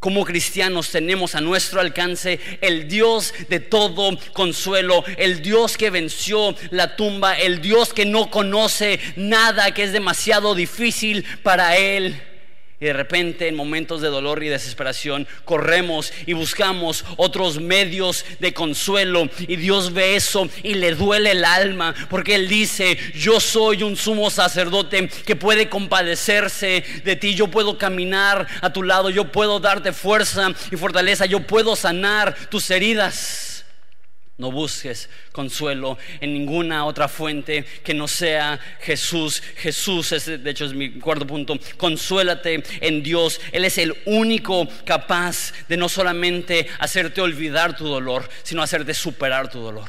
Como 0.04 0.26
cristianos 0.26 0.90
tenemos 0.90 1.34
a 1.34 1.40
nuestro 1.40 1.80
alcance 1.80 2.38
el 2.60 2.90
Dios 2.90 3.34
de 3.48 3.62
todo 3.62 4.20
consuelo, 4.34 5.02
el 5.16 5.42
Dios 5.42 5.78
que 5.78 5.90
venció 5.90 6.54
la 6.72 6.98
tumba, 6.98 7.40
el 7.40 7.62
Dios 7.62 7.94
que 7.94 8.06
no 8.06 8.30
conoce 8.30 9.00
nada 9.16 9.74
que 9.74 9.84
es 9.84 9.94
demasiado 9.94 10.56
difícil 10.56 11.24
para 11.42 11.78
Él. 11.78 12.22
Y 12.84 12.88
de 12.88 12.92
repente 12.92 13.48
en 13.48 13.56
momentos 13.56 14.02
de 14.02 14.10
dolor 14.10 14.44
y 14.44 14.50
desesperación 14.50 15.26
corremos 15.46 16.12
y 16.26 16.34
buscamos 16.34 17.06
otros 17.16 17.62
medios 17.62 18.26
de 18.40 18.54
consuelo. 18.54 19.30
Y 19.48 19.56
Dios 19.56 19.94
ve 19.94 20.18
eso 20.18 20.50
y 20.64 20.74
le 20.74 20.94
duele 20.94 21.32
el 21.32 21.46
alma 21.46 21.96
porque 22.10 22.36
Él 22.36 22.50
dice, 22.50 22.98
yo 23.16 23.40
soy 23.40 23.84
un 23.84 23.96
sumo 23.96 24.30
sacerdote 24.30 25.08
que 25.08 25.38
puede 25.38 25.70
compadecerse 25.70 26.84
de 27.06 27.16
ti. 27.16 27.36
Yo 27.36 27.48
puedo 27.48 27.78
caminar 27.78 28.48
a 28.60 28.74
tu 28.74 28.84
lado, 28.84 29.10
yo 29.10 29.32
puedo 29.32 29.62
darte 29.62 29.94
fuerza 29.94 30.52
y 30.70 30.76
fortaleza, 30.76 31.26
yo 31.26 31.40
puedo 31.40 31.78
sanar 31.78 32.36
tus 32.50 32.70
heridas. 32.70 33.53
No 34.44 34.52
busques 34.52 35.10
consuelo 35.32 35.98
en 36.20 36.34
ninguna 36.34 36.84
otra 36.84 37.08
fuente 37.08 37.64
que 37.82 37.94
no 37.94 38.10
sea 38.10 38.60
Jesús. 38.82 39.42
Jesús 39.56 40.12
es, 40.12 40.26
de 40.26 40.50
hecho, 40.50 40.66
es 40.66 40.74
mi 40.74 41.00
cuarto 41.00 41.26
punto. 41.26 41.58
Consuélate 41.78 42.62
en 42.82 43.02
Dios. 43.02 43.40
Él 43.54 43.64
es 43.64 43.78
el 43.78 43.96
único 44.04 44.68
capaz 44.84 45.54
de 45.70 45.78
no 45.78 45.88
solamente 45.88 46.68
hacerte 46.80 47.22
olvidar 47.22 47.78
tu 47.78 47.88
dolor, 47.88 48.30
sino 48.44 48.62
hacerte 48.62 48.94
superar 48.94 49.50
tu 49.50 49.62
dolor. 49.62 49.88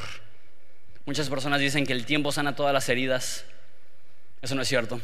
Muchas 1.04 1.28
personas 1.28 1.58
dicen 1.58 1.84
que 1.84 1.92
el 1.92 2.06
tiempo 2.06 2.30
sana 2.30 2.54
todas 2.54 2.72
las 2.72 2.88
heridas. 2.88 3.44
Eso 4.40 4.54
no 4.54 4.62
es 4.62 4.68
cierto. 4.68 5.00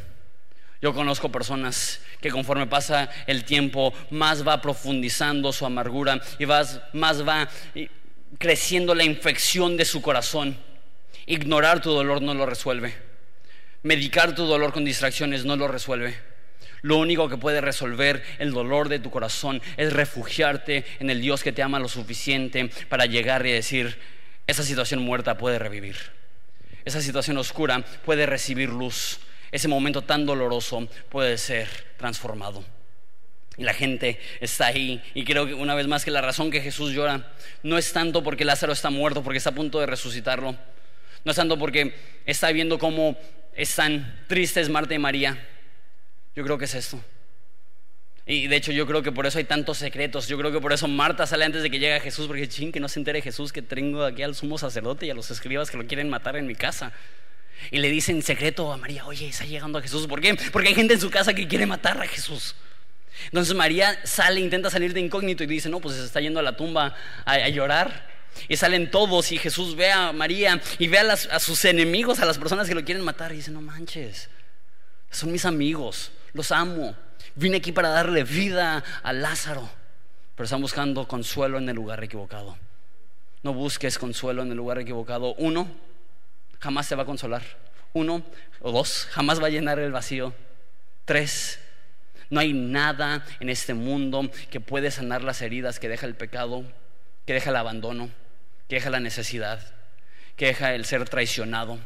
Yo 0.80 0.94
conozco 0.94 1.28
personas 1.28 2.00
que 2.20 2.30
conforme 2.30 2.68
pasa 2.68 3.10
el 3.26 3.44
tiempo, 3.44 3.92
más 4.10 4.46
va 4.46 4.62
profundizando 4.62 5.52
su 5.52 5.66
amargura 5.66 6.20
y 6.38 6.46
más, 6.46 6.80
más 6.92 7.26
va 7.26 7.48
creciendo 8.38 8.94
la 8.94 9.04
infección 9.04 9.76
de 9.76 9.84
su 9.84 10.02
corazón. 10.02 10.56
Ignorar 11.26 11.80
tu 11.80 11.90
dolor 11.90 12.22
no 12.22 12.34
lo 12.34 12.46
resuelve. 12.46 12.94
Medicar 13.82 14.34
tu 14.34 14.44
dolor 14.44 14.72
con 14.72 14.84
distracciones 14.84 15.44
no 15.44 15.56
lo 15.56 15.68
resuelve. 15.68 16.16
Lo 16.82 16.96
único 16.96 17.28
que 17.28 17.36
puede 17.36 17.60
resolver 17.60 18.22
el 18.38 18.52
dolor 18.52 18.88
de 18.88 18.98
tu 18.98 19.10
corazón 19.10 19.60
es 19.76 19.92
refugiarte 19.92 20.84
en 20.98 21.10
el 21.10 21.20
Dios 21.20 21.42
que 21.42 21.52
te 21.52 21.62
ama 21.62 21.78
lo 21.78 21.88
suficiente 21.88 22.70
para 22.88 23.06
llegar 23.06 23.46
y 23.46 23.52
decir, 23.52 23.98
esa 24.46 24.62
situación 24.62 25.02
muerta 25.02 25.36
puede 25.36 25.58
revivir. 25.58 25.96
Esa 26.84 27.02
situación 27.02 27.36
oscura 27.36 27.84
puede 28.04 28.26
recibir 28.26 28.70
luz. 28.70 29.20
Ese 29.52 29.68
momento 29.68 30.02
tan 30.02 30.24
doloroso 30.24 30.88
puede 31.08 31.36
ser 31.36 31.68
transformado. 31.98 32.64
Y 33.60 33.62
la 33.62 33.74
gente 33.74 34.18
está 34.40 34.68
ahí. 34.68 35.02
Y 35.12 35.22
creo 35.26 35.46
que 35.46 35.52
una 35.52 35.74
vez 35.74 35.86
más 35.86 36.02
que 36.02 36.10
la 36.10 36.22
razón 36.22 36.50
que 36.50 36.62
Jesús 36.62 36.92
llora 36.92 37.30
no 37.62 37.76
es 37.76 37.92
tanto 37.92 38.22
porque 38.22 38.46
Lázaro 38.46 38.72
está 38.72 38.88
muerto, 38.88 39.22
porque 39.22 39.36
está 39.36 39.50
a 39.50 39.54
punto 39.54 39.78
de 39.78 39.84
resucitarlo. 39.84 40.56
No 41.26 41.30
es 41.30 41.36
tanto 41.36 41.58
porque 41.58 41.94
está 42.24 42.50
viendo 42.52 42.78
cómo 42.78 43.18
están 43.54 44.24
tristes 44.28 44.70
Marta 44.70 44.94
y 44.94 44.98
María. 44.98 45.46
Yo 46.34 46.42
creo 46.42 46.56
que 46.56 46.64
es 46.64 46.74
esto. 46.74 47.04
Y 48.24 48.46
de 48.46 48.56
hecho 48.56 48.72
yo 48.72 48.86
creo 48.86 49.02
que 49.02 49.12
por 49.12 49.26
eso 49.26 49.36
hay 49.36 49.44
tantos 49.44 49.76
secretos. 49.76 50.26
Yo 50.26 50.38
creo 50.38 50.50
que 50.50 50.60
por 50.60 50.72
eso 50.72 50.88
Marta 50.88 51.26
sale 51.26 51.44
antes 51.44 51.62
de 51.62 51.70
que 51.70 51.78
llegue 51.78 52.00
Jesús, 52.00 52.28
porque 52.28 52.48
ching, 52.48 52.72
que 52.72 52.80
no 52.80 52.88
se 52.88 52.98
entere 52.98 53.20
Jesús 53.20 53.52
que 53.52 53.60
tengo 53.60 54.04
aquí 54.04 54.22
al 54.22 54.34
sumo 54.34 54.56
sacerdote 54.56 55.04
y 55.04 55.10
a 55.10 55.14
los 55.14 55.30
escribas 55.30 55.70
que 55.70 55.76
lo 55.76 55.86
quieren 55.86 56.08
matar 56.08 56.34
en 56.36 56.46
mi 56.46 56.54
casa. 56.54 56.94
Y 57.70 57.76
le 57.76 57.90
dicen 57.90 58.16
en 58.16 58.22
secreto 58.22 58.72
a 58.72 58.78
María, 58.78 59.04
oye, 59.04 59.28
está 59.28 59.44
llegando 59.44 59.78
a 59.78 59.82
Jesús. 59.82 60.06
¿Por 60.06 60.22
qué? 60.22 60.34
Porque 60.50 60.68
hay 60.68 60.74
gente 60.74 60.94
en 60.94 61.00
su 61.00 61.10
casa 61.10 61.34
que 61.34 61.46
quiere 61.46 61.66
matar 61.66 62.00
a 62.00 62.06
Jesús. 62.06 62.54
Entonces 63.26 63.54
María 63.54 63.98
sale, 64.04 64.40
intenta 64.40 64.70
salir 64.70 64.92
de 64.92 65.00
incógnito 65.00 65.44
y 65.44 65.46
dice, 65.46 65.68
no, 65.68 65.80
pues 65.80 65.96
se 65.96 66.04
está 66.04 66.20
yendo 66.20 66.40
a 66.40 66.42
la 66.42 66.56
tumba 66.56 66.94
a, 67.24 67.48
llorar. 67.48 68.08
Y 68.48 68.56
salen 68.56 68.90
todos 68.90 69.32
y 69.32 69.38
Jesús 69.38 69.74
ve 69.76 69.90
a 69.90 70.12
María 70.12 70.60
y 70.78 70.88
ve 70.88 70.98
a, 70.98 71.12
a, 71.12 71.40
sus 71.40 71.64
enemigos, 71.64 72.20
a 72.20 72.24
las 72.24 72.38
personas 72.38 72.68
que 72.68 72.74
lo 72.74 72.84
quieren 72.84 73.04
matar 73.04 73.32
y 73.32 73.36
dice, 73.36 73.50
no 73.50 73.60
manches, 73.60 74.28
son 75.10 75.32
mis 75.32 75.44
amigos, 75.44 76.12
los 76.32 76.52
amo. 76.52 76.94
Vine 77.34 77.58
aquí 77.58 77.72
para 77.72 77.90
darle 77.90 78.24
vida 78.24 78.82
a 79.02 79.12
Lázaro, 79.12 79.68
pero 80.34 80.44
están 80.44 80.60
buscando 80.60 81.06
consuelo 81.06 81.58
en 81.58 81.68
el 81.68 81.76
lugar 81.76 82.02
equivocado. 82.02 82.56
No 83.42 83.54
busques 83.54 83.98
consuelo 83.98 84.42
en 84.42 84.50
el 84.50 84.56
lugar 84.56 84.78
equivocado. 84.78 85.34
Uno, 85.34 85.68
jamás 86.58 86.88
te 86.88 86.94
va 86.94 87.04
a 87.04 87.06
consolar. 87.06 87.42
Uno 87.92 88.22
o 88.60 88.70
dos, 88.70 89.08
jamás 89.10 89.42
va 89.42 89.46
a 89.46 89.50
llenar 89.50 89.78
el 89.78 89.92
vacío. 89.92 90.34
Tres, 91.04 91.58
no 92.30 92.40
hay 92.40 92.52
nada 92.52 93.24
en 93.40 93.50
este 93.50 93.74
mundo 93.74 94.30
que 94.50 94.60
puede 94.60 94.90
sanar 94.90 95.22
las 95.22 95.42
heridas 95.42 95.80
que 95.80 95.88
deja 95.88 96.06
el 96.06 96.14
pecado, 96.14 96.64
que 97.26 97.34
deja 97.34 97.50
el 97.50 97.56
abandono, 97.56 98.08
que 98.68 98.76
deja 98.76 98.88
la 98.88 99.00
necesidad, 99.00 99.60
que 100.36 100.46
deja 100.46 100.74
el 100.74 100.84
ser 100.84 101.08
traicionado. 101.08 101.78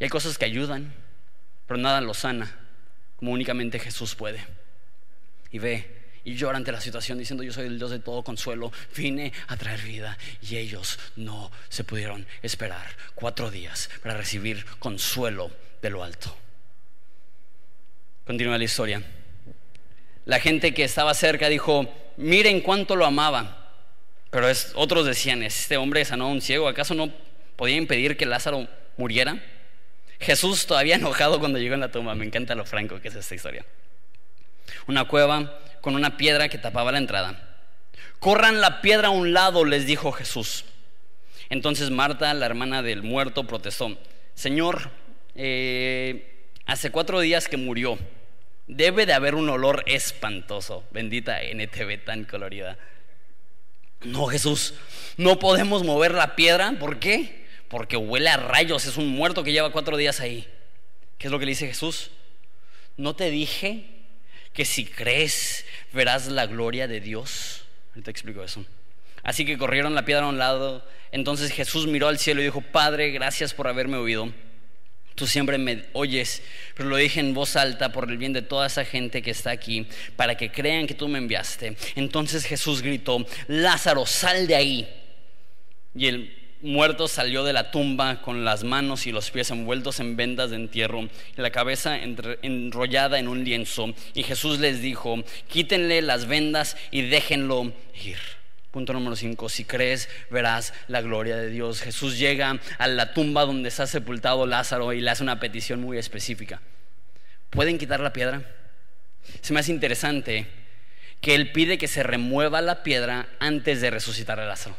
Y 0.00 0.04
hay 0.04 0.10
cosas 0.10 0.36
que 0.36 0.44
ayudan, 0.44 0.92
pero 1.66 1.78
nada 1.78 2.00
lo 2.00 2.14
sana, 2.14 2.52
como 3.16 3.32
únicamente 3.32 3.78
Jesús 3.78 4.16
puede. 4.16 4.44
Y 5.52 5.60
ve 5.60 5.96
y 6.24 6.34
llora 6.34 6.56
ante 6.56 6.72
la 6.72 6.80
situación 6.80 7.18
diciendo 7.18 7.44
yo 7.44 7.52
soy 7.52 7.66
el 7.66 7.78
Dios 7.78 7.92
de 7.92 8.00
todo 8.00 8.24
consuelo, 8.24 8.72
vine 8.96 9.32
a 9.46 9.56
traer 9.56 9.80
vida 9.82 10.18
y 10.42 10.56
ellos 10.56 10.98
no 11.14 11.52
se 11.68 11.84
pudieron 11.84 12.26
esperar 12.42 12.84
cuatro 13.14 13.52
días 13.52 13.88
para 14.02 14.16
recibir 14.16 14.66
consuelo 14.80 15.52
de 15.80 15.90
lo 15.90 16.02
alto. 16.02 16.36
Continúa 18.26 18.58
la 18.58 18.64
historia. 18.64 19.02
La 20.24 20.40
gente 20.40 20.74
que 20.74 20.82
estaba 20.82 21.14
cerca 21.14 21.48
dijo, 21.48 21.86
miren 22.16 22.60
cuánto 22.60 22.96
lo 22.96 23.06
amaba. 23.06 23.72
Pero 24.30 24.48
otros 24.74 25.06
decían, 25.06 25.44
este 25.44 25.76
hombre 25.76 26.04
sanó 26.04 26.24
a 26.24 26.30
un 26.30 26.40
ciego, 26.40 26.66
¿acaso 26.66 26.94
no 26.94 27.12
podía 27.54 27.76
impedir 27.76 28.16
que 28.16 28.26
Lázaro 28.26 28.66
muriera? 28.96 29.40
Jesús 30.18 30.66
todavía 30.66 30.94
enojado 30.96 31.38
cuando 31.38 31.60
llegó 31.60 31.74
en 31.74 31.80
la 31.80 31.92
tumba, 31.92 32.16
me 32.16 32.26
encanta 32.26 32.56
lo 32.56 32.64
franco 32.64 33.00
que 33.00 33.08
es 33.08 33.14
esta 33.14 33.36
historia. 33.36 33.64
Una 34.88 35.04
cueva 35.04 35.60
con 35.80 35.94
una 35.94 36.16
piedra 36.16 36.48
que 36.48 36.58
tapaba 36.58 36.90
la 36.90 36.98
entrada. 36.98 37.60
Corran 38.18 38.60
la 38.60 38.80
piedra 38.80 39.08
a 39.08 39.12
un 39.12 39.34
lado, 39.34 39.64
les 39.64 39.86
dijo 39.86 40.10
Jesús. 40.10 40.64
Entonces 41.48 41.90
Marta, 41.90 42.34
la 42.34 42.46
hermana 42.46 42.82
del 42.82 43.04
muerto, 43.04 43.44
protestó, 43.44 43.96
Señor, 44.34 44.90
eh, 45.36 46.48
hace 46.66 46.90
cuatro 46.90 47.20
días 47.20 47.46
que 47.46 47.56
murió 47.56 47.96
Debe 48.66 49.06
de 49.06 49.12
haber 49.12 49.34
un 49.34 49.48
olor 49.48 49.84
espantoso. 49.86 50.84
Bendita 50.90 51.42
NTV 51.42 52.04
tan 52.04 52.24
colorida. 52.24 52.76
No, 54.02 54.26
Jesús, 54.26 54.74
no 55.16 55.38
podemos 55.38 55.84
mover 55.84 56.12
la 56.12 56.36
piedra. 56.36 56.72
¿Por 56.78 56.98
qué? 56.98 57.46
Porque 57.68 57.96
huele 57.96 58.28
a 58.28 58.36
rayos. 58.36 58.86
Es 58.86 58.96
un 58.96 59.08
muerto 59.08 59.44
que 59.44 59.52
lleva 59.52 59.72
cuatro 59.72 59.96
días 59.96 60.20
ahí. 60.20 60.48
¿Qué 61.18 61.28
es 61.28 61.32
lo 61.32 61.38
que 61.38 61.46
le 61.46 61.52
dice 61.52 61.66
Jesús? 61.66 62.10
¿No 62.96 63.14
te 63.14 63.30
dije 63.30 63.86
que 64.52 64.64
si 64.64 64.84
crees 64.84 65.64
verás 65.92 66.28
la 66.28 66.46
gloria 66.46 66.88
de 66.88 67.00
Dios? 67.00 67.64
Ahorita 67.90 68.10
explico 68.10 68.42
eso. 68.42 68.64
Así 69.22 69.44
que 69.44 69.58
corrieron 69.58 69.94
la 69.94 70.04
piedra 70.04 70.24
a 70.24 70.28
un 70.28 70.38
lado. 70.38 70.86
Entonces 71.12 71.50
Jesús 71.52 71.86
miró 71.86 72.08
al 72.08 72.18
cielo 72.18 72.40
y 72.40 72.44
dijo, 72.44 72.60
Padre, 72.60 73.10
gracias 73.10 73.54
por 73.54 73.68
haberme 73.68 73.96
oído. 73.96 74.32
Tú 75.16 75.26
siempre 75.26 75.56
me 75.56 75.86
oyes, 75.94 76.42
pero 76.76 76.90
lo 76.90 76.96
dije 76.96 77.20
en 77.20 77.32
voz 77.32 77.56
alta 77.56 77.90
por 77.90 78.10
el 78.10 78.18
bien 78.18 78.34
de 78.34 78.42
toda 78.42 78.66
esa 78.66 78.84
gente 78.84 79.22
que 79.22 79.30
está 79.30 79.50
aquí, 79.50 79.86
para 80.14 80.36
que 80.36 80.52
crean 80.52 80.86
que 80.86 80.94
tú 80.94 81.08
me 81.08 81.16
enviaste. 81.18 81.74
Entonces 81.96 82.44
Jesús 82.44 82.82
gritó, 82.82 83.26
Lázaro, 83.48 84.04
sal 84.04 84.46
de 84.46 84.54
ahí. 84.54 84.88
Y 85.94 86.06
el 86.08 86.36
muerto 86.60 87.08
salió 87.08 87.44
de 87.44 87.54
la 87.54 87.70
tumba 87.70 88.20
con 88.20 88.44
las 88.44 88.62
manos 88.62 89.06
y 89.06 89.12
los 89.12 89.30
pies 89.30 89.50
envueltos 89.50 90.00
en 90.00 90.16
vendas 90.16 90.50
de 90.50 90.56
entierro 90.56 91.08
y 91.36 91.40
la 91.40 91.50
cabeza 91.50 91.98
enrollada 91.98 93.18
en 93.18 93.28
un 93.28 93.42
lienzo. 93.42 93.94
Y 94.12 94.22
Jesús 94.22 94.58
les 94.58 94.82
dijo, 94.82 95.24
quítenle 95.48 96.02
las 96.02 96.26
vendas 96.26 96.76
y 96.90 97.02
déjenlo 97.02 97.72
ir. 98.04 98.18
Punto 98.70 98.92
número 98.92 99.16
5, 99.16 99.48
si 99.48 99.64
crees 99.64 100.08
verás 100.30 100.74
la 100.88 101.00
gloria 101.00 101.36
de 101.36 101.48
Dios. 101.48 101.80
Jesús 101.80 102.18
llega 102.18 102.60
a 102.78 102.88
la 102.88 103.14
tumba 103.14 103.44
donde 103.44 103.68
está 103.68 103.86
sepultado 103.86 104.46
Lázaro 104.46 104.92
y 104.92 105.00
le 105.00 105.10
hace 105.10 105.22
una 105.22 105.40
petición 105.40 105.80
muy 105.80 105.98
específica. 105.98 106.60
¿Pueden 107.50 107.78
quitar 107.78 108.00
la 108.00 108.12
piedra? 108.12 108.42
Se 109.40 109.52
me 109.52 109.60
hace 109.60 109.72
interesante 109.72 110.46
que 111.20 111.34
él 111.34 111.52
pide 111.52 111.78
que 111.78 111.88
se 111.88 112.02
remueva 112.02 112.60
la 112.60 112.82
piedra 112.82 113.28
antes 113.38 113.80
de 113.80 113.90
resucitar 113.90 114.38
a 114.40 114.46
Lázaro. 114.46 114.76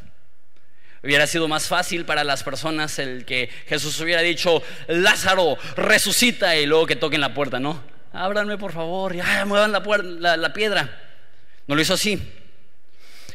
Hubiera 1.04 1.28
sido 1.28 1.48
más 1.48 1.68
fácil 1.68 2.06
para 2.06 2.24
las 2.24 2.44
personas 2.44 3.00
el 3.00 3.26
que 3.26 3.50
Jesús 3.68 4.00
hubiera 4.00 4.22
dicho, 4.22 4.62
Lázaro, 4.88 5.58
resucita 5.76 6.56
y 6.58 6.66
luego 6.66 6.86
que 6.86 6.96
toquen 6.96 7.22
la 7.22 7.34
puerta, 7.34 7.60
¿no? 7.60 7.84
Ábranme 8.14 8.58
por 8.58 8.74
favor, 8.74 9.16
ya 9.16 9.46
muevan 9.46 9.72
la, 9.72 10.38
la 10.38 10.54
piedra. 10.54 11.02
No 11.68 11.76
lo 11.76 11.82
hizo 11.82 11.94
así. 11.94 12.22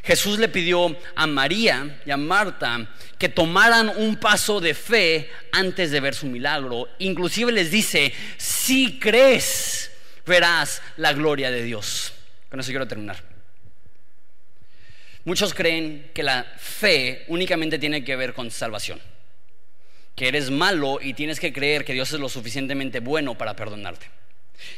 Jesús 0.03 0.39
le 0.39 0.49
pidió 0.49 0.97
a 1.15 1.27
María 1.27 2.01
y 2.05 2.11
a 2.11 2.17
Marta 2.17 2.89
que 3.19 3.29
tomaran 3.29 3.89
un 3.89 4.17
paso 4.17 4.61
de 4.61 4.75
fe 4.75 5.31
antes 5.53 5.93
de 5.93 6.01
ver 6.01 6.15
su 6.15 6.27
milagro. 6.27 6.89
Inclusive 6.99 7.53
les 7.53 7.71
dice, 7.71 8.13
si 8.37 8.99
crees, 8.99 9.93
verás 10.27 10.83
la 10.97 11.13
gloria 11.13 11.53
de 11.53 11.63
Dios. 11.63 12.13
Con 12.51 12.59
eso 12.59 12.71
quiero 12.71 12.89
terminar. 12.89 13.23
Muchos 15.25 15.55
creen 15.55 16.11
que 16.13 16.25
la 16.25 16.45
fe 16.59 17.25
únicamente 17.29 17.79
tiene 17.79 18.03
que 18.03 18.17
ver 18.17 18.35
con 18.35 18.51
salvación. 18.51 19.01
Que 20.17 20.27
eres 20.27 20.51
malo 20.51 20.99
y 21.01 21.15
tienes 21.15 21.39
que 21.39 21.53
creer 21.53 21.85
que 21.85 21.93
Dios 21.93 22.13
es 22.13 22.19
lo 22.19 22.29
suficientemente 22.29 22.99
bueno 22.99 23.39
para 23.39 23.55
perdonarte 23.55 24.22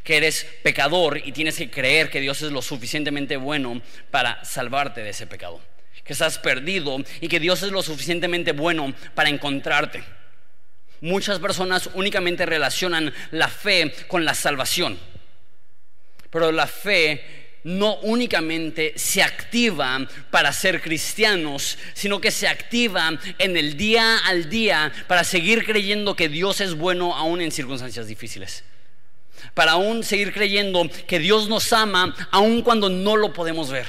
que 0.03 0.17
eres 0.17 0.47
pecador 0.63 1.21
y 1.25 1.33
tienes 1.33 1.57
que 1.57 1.71
creer 1.71 2.11
que 2.11 2.21
Dios 2.21 2.43
es 2.43 2.53
lo 2.53 2.63
suficientemente 2.63 3.37
bueno 3.37 3.81
para 4.11 4.45
salvarte 4.45 5.03
de 5.03 5.11
ese 5.11 5.27
pecado, 5.27 5.61
que 6.05 6.13
estás 6.13 6.39
perdido 6.39 6.99
y 7.21 7.29
que 7.29 7.41
Dios 7.41 7.63
es 7.63 7.73
lo 7.73 7.83
suficientemente 7.83 8.53
bueno 8.53 8.95
para 9.15 9.29
encontrarte. 9.29 10.03
Muchas 11.01 11.39
personas 11.39 11.91
únicamente 11.95 12.47
relacionan 12.47 13.13
la 13.31 13.49
fe 13.49 13.95
con 14.09 14.25
la 14.25 14.35
salvación, 14.35 14.99
pero 16.31 16.51
la 16.51 16.67
fe 16.67 17.43
no 17.65 17.97
únicamente 18.01 18.93
se 18.97 19.23
activa 19.23 20.07
para 20.31 20.53
ser 20.53 20.83
cristianos, 20.83 21.79
sino 21.95 22.21
que 22.21 22.31
se 22.31 22.47
activa 22.47 23.19
en 23.39 23.57
el 23.57 23.77
día 23.77 24.19
al 24.19 24.51
día 24.51 24.93
para 25.09 25.25
seguir 25.25 25.65
creyendo 25.65 26.15
que 26.15 26.29
Dios 26.29 26.61
es 26.61 26.75
bueno 26.75 27.15
aún 27.15 27.41
en 27.41 27.51
circunstancias 27.51 28.07
difíciles 28.07 28.65
para 29.53 29.73
aún 29.73 30.03
seguir 30.03 30.33
creyendo 30.33 30.89
que 31.07 31.19
Dios 31.19 31.49
nos 31.49 31.73
ama 31.73 32.15
aun 32.31 32.63
cuando 32.63 32.89
no 32.89 33.17
lo 33.17 33.33
podemos 33.33 33.71
ver. 33.71 33.87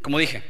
Como 0.00 0.18
dije 0.18 0.42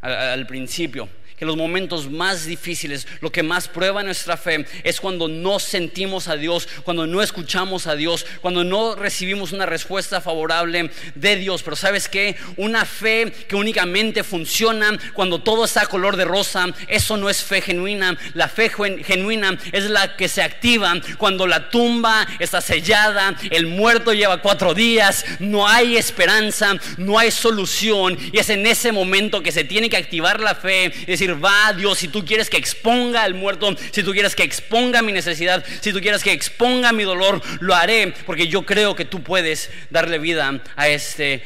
al, 0.00 0.46
principio, 0.46 1.08
que 1.36 1.44
los 1.44 1.56
momentos 1.56 2.10
más 2.10 2.46
difíciles, 2.46 3.06
lo 3.20 3.32
que 3.32 3.42
más 3.42 3.68
prueba 3.68 4.02
nuestra 4.02 4.36
fe 4.36 4.66
es 4.82 5.00
cuando 5.00 5.28
no 5.28 5.58
sentimos 5.58 6.28
a 6.28 6.36
Dios, 6.36 6.68
cuando 6.84 7.06
no 7.06 7.22
escuchamos 7.22 7.86
a 7.86 7.96
Dios, 7.96 8.26
cuando 8.40 8.64
no 8.64 8.94
recibimos 8.94 9.52
una 9.52 9.66
respuesta 9.66 10.20
favorable 10.20 10.90
de 11.14 11.36
Dios. 11.36 11.62
Pero 11.62 11.76
sabes 11.76 12.08
que 12.08 12.36
una 12.56 12.84
fe 12.84 13.32
que 13.48 13.56
únicamente 13.56 14.22
funciona 14.22 14.98
cuando 15.12 15.40
todo 15.40 15.64
está 15.64 15.86
color 15.86 16.16
de 16.16 16.24
rosa, 16.24 16.66
eso 16.88 17.16
no 17.16 17.28
es 17.28 17.42
fe 17.42 17.60
genuina. 17.60 18.16
La 18.34 18.48
fe 18.48 18.70
genuina 18.70 19.58
es 19.72 19.84
la 19.90 20.16
que 20.16 20.28
se 20.28 20.42
activa 20.42 20.94
cuando 21.18 21.46
la 21.46 21.70
tumba 21.70 22.26
está 22.38 22.60
sellada, 22.60 23.36
el 23.50 23.66
muerto 23.66 24.12
lleva 24.12 24.42
cuatro 24.42 24.74
días, 24.74 25.24
no 25.38 25.66
hay 25.66 25.96
esperanza, 25.96 26.76
no 26.98 27.18
hay 27.18 27.30
solución. 27.30 28.18
Y 28.32 28.38
es 28.38 28.50
en 28.50 28.66
ese 28.66 28.92
momento 28.92 29.42
que 29.42 29.52
se 29.52 29.64
tiene 29.64 29.88
que 29.88 29.96
activar 29.96 30.40
la 30.40 30.54
fe. 30.54 30.92
Es 31.24 31.44
va 31.44 31.72
Dios, 31.72 31.98
si 31.98 32.08
tú 32.08 32.24
quieres 32.24 32.50
que 32.50 32.56
exponga 32.56 33.22
al 33.22 33.34
muerto, 33.34 33.74
si 33.90 34.02
tú 34.02 34.12
quieres 34.12 34.34
que 34.34 34.42
exponga 34.42 35.02
mi 35.02 35.12
necesidad, 35.12 35.64
si 35.80 35.92
tú 35.92 36.00
quieres 36.00 36.22
que 36.22 36.32
exponga 36.32 36.92
mi 36.92 37.04
dolor, 37.04 37.40
lo 37.60 37.74
haré, 37.74 38.12
porque 38.26 38.48
yo 38.48 38.64
creo 38.66 38.94
que 38.94 39.04
tú 39.04 39.22
puedes 39.22 39.70
darle 39.90 40.18
vida 40.18 40.62
a 40.76 40.88
este 40.88 41.42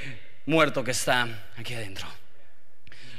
muerto 0.47 0.83
que 0.83 0.93
está 0.93 1.29
aquí 1.57 1.75
adentro. 1.75 2.18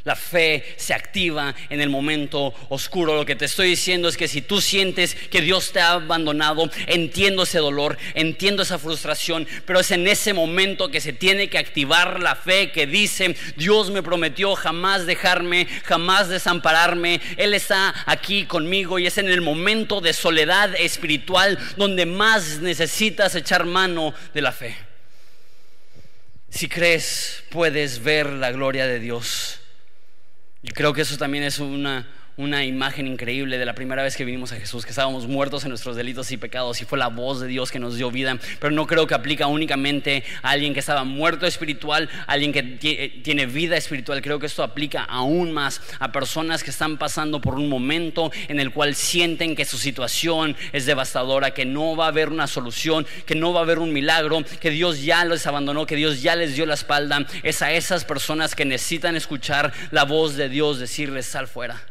La 0.09 0.15
fe 0.15 0.63
se 0.75 0.95
activa 0.95 1.53
en 1.69 1.81
el 1.81 1.89
momento 1.91 2.51
oscuro. 2.69 3.15
Lo 3.15 3.27
que 3.27 3.35
te 3.35 3.45
estoy 3.45 3.69
diciendo 3.69 4.09
es 4.09 4.17
que 4.17 4.27
si 4.27 4.41
tú 4.41 4.59
sientes 4.59 5.13
que 5.13 5.39
Dios 5.39 5.71
te 5.71 5.81
ha 5.81 5.91
abandonado, 5.91 6.67
entiendo 6.87 7.43
ese 7.43 7.59
dolor, 7.59 7.95
entiendo 8.15 8.63
esa 8.63 8.79
frustración, 8.79 9.47
pero 9.67 9.79
es 9.79 9.91
en 9.91 10.07
ese 10.07 10.33
momento 10.33 10.89
que 10.89 10.99
se 10.99 11.13
tiene 11.13 11.47
que 11.47 11.59
activar 11.59 12.23
la 12.23 12.35
fe 12.35 12.71
que 12.71 12.87
dice, 12.87 13.35
Dios 13.55 13.91
me 13.91 14.01
prometió 14.01 14.55
jamás 14.55 15.05
dejarme, 15.05 15.67
jamás 15.83 16.27
desampararme. 16.27 17.21
Él 17.37 17.53
está 17.53 17.93
aquí 18.07 18.45
conmigo 18.45 18.97
y 18.97 19.05
es 19.05 19.19
en 19.19 19.29
el 19.29 19.41
momento 19.41 20.01
de 20.01 20.13
soledad 20.13 20.73
espiritual 20.75 21.59
donde 21.77 22.07
más 22.07 22.61
necesitas 22.61 23.35
echar 23.35 23.67
mano 23.67 24.15
de 24.33 24.41
la 24.41 24.53
fe. 24.53 24.75
Si 26.49 26.67
crees, 26.67 27.43
puedes 27.51 28.01
ver 28.01 28.25
la 28.25 28.51
gloria 28.51 28.87
de 28.87 28.99
Dios. 28.99 29.59
Y 30.61 30.69
creo 30.69 30.93
que 30.93 31.01
eso 31.01 31.17
también 31.17 31.43
es 31.43 31.59
una, 31.59 32.07
una 32.39 32.63
imagen 32.63 33.05
increíble 33.05 33.57
de 33.57 33.65
la 33.65 33.75
primera 33.75 34.01
vez 34.01 34.15
que 34.15 34.23
vinimos 34.23 34.53
a 34.53 34.55
Jesús, 34.55 34.85
que 34.85 34.91
estábamos 34.91 35.27
muertos 35.27 35.65
en 35.65 35.69
nuestros 35.69 35.97
delitos 35.97 36.31
y 36.31 36.37
pecados 36.37 36.81
y 36.81 36.85
fue 36.85 36.97
la 36.97 37.09
voz 37.09 37.41
de 37.41 37.47
Dios 37.47 37.69
que 37.69 37.79
nos 37.79 37.97
dio 37.97 38.11
vida, 38.11 38.37
pero 38.61 38.71
no 38.71 38.87
creo 38.87 39.07
que 39.07 39.13
aplica 39.13 39.47
únicamente 39.47 40.23
a 40.41 40.51
alguien 40.51 40.73
que 40.73 40.79
estaba 40.79 41.03
muerto 41.03 41.45
espiritual, 41.45 42.09
a 42.27 42.31
alguien 42.31 42.53
que 42.53 42.77
eh, 42.81 43.19
tiene 43.23 43.45
vida 43.45 43.75
espiritual, 43.75 44.21
creo 44.21 44.39
que 44.39 44.45
esto 44.45 44.63
aplica 44.63 45.03
aún 45.03 45.51
más 45.51 45.81
a 45.99 46.13
personas 46.13 46.63
que 46.63 46.69
están 46.69 46.97
pasando 46.97 47.41
por 47.41 47.55
un 47.55 47.67
momento 47.67 48.31
en 48.47 48.61
el 48.61 48.71
cual 48.71 48.95
sienten 48.95 49.53
que 49.53 49.65
su 49.65 49.77
situación 49.77 50.55
es 50.71 50.85
devastadora, 50.85 51.51
que 51.51 51.65
no 51.65 51.97
va 51.97 52.05
a 52.05 52.07
haber 52.07 52.29
una 52.29 52.47
solución, 52.47 53.05
que 53.25 53.35
no 53.35 53.51
va 53.51 53.59
a 53.59 53.63
haber 53.63 53.79
un 53.79 53.91
milagro, 53.91 54.45
que 54.61 54.69
Dios 54.69 55.03
ya 55.03 55.25
los 55.25 55.45
abandonó, 55.45 55.85
que 55.85 55.97
Dios 55.97 56.21
ya 56.21 56.37
les 56.37 56.55
dio 56.55 56.65
la 56.65 56.75
espalda, 56.75 57.25
es 57.43 57.61
a 57.61 57.73
esas 57.73 58.05
personas 58.05 58.55
que 58.55 58.63
necesitan 58.63 59.17
escuchar 59.17 59.73
la 59.91 60.05
voz 60.05 60.37
de 60.37 60.47
Dios 60.47 60.79
decirles 60.79 61.25
sal 61.25 61.49
fuera. 61.49 61.88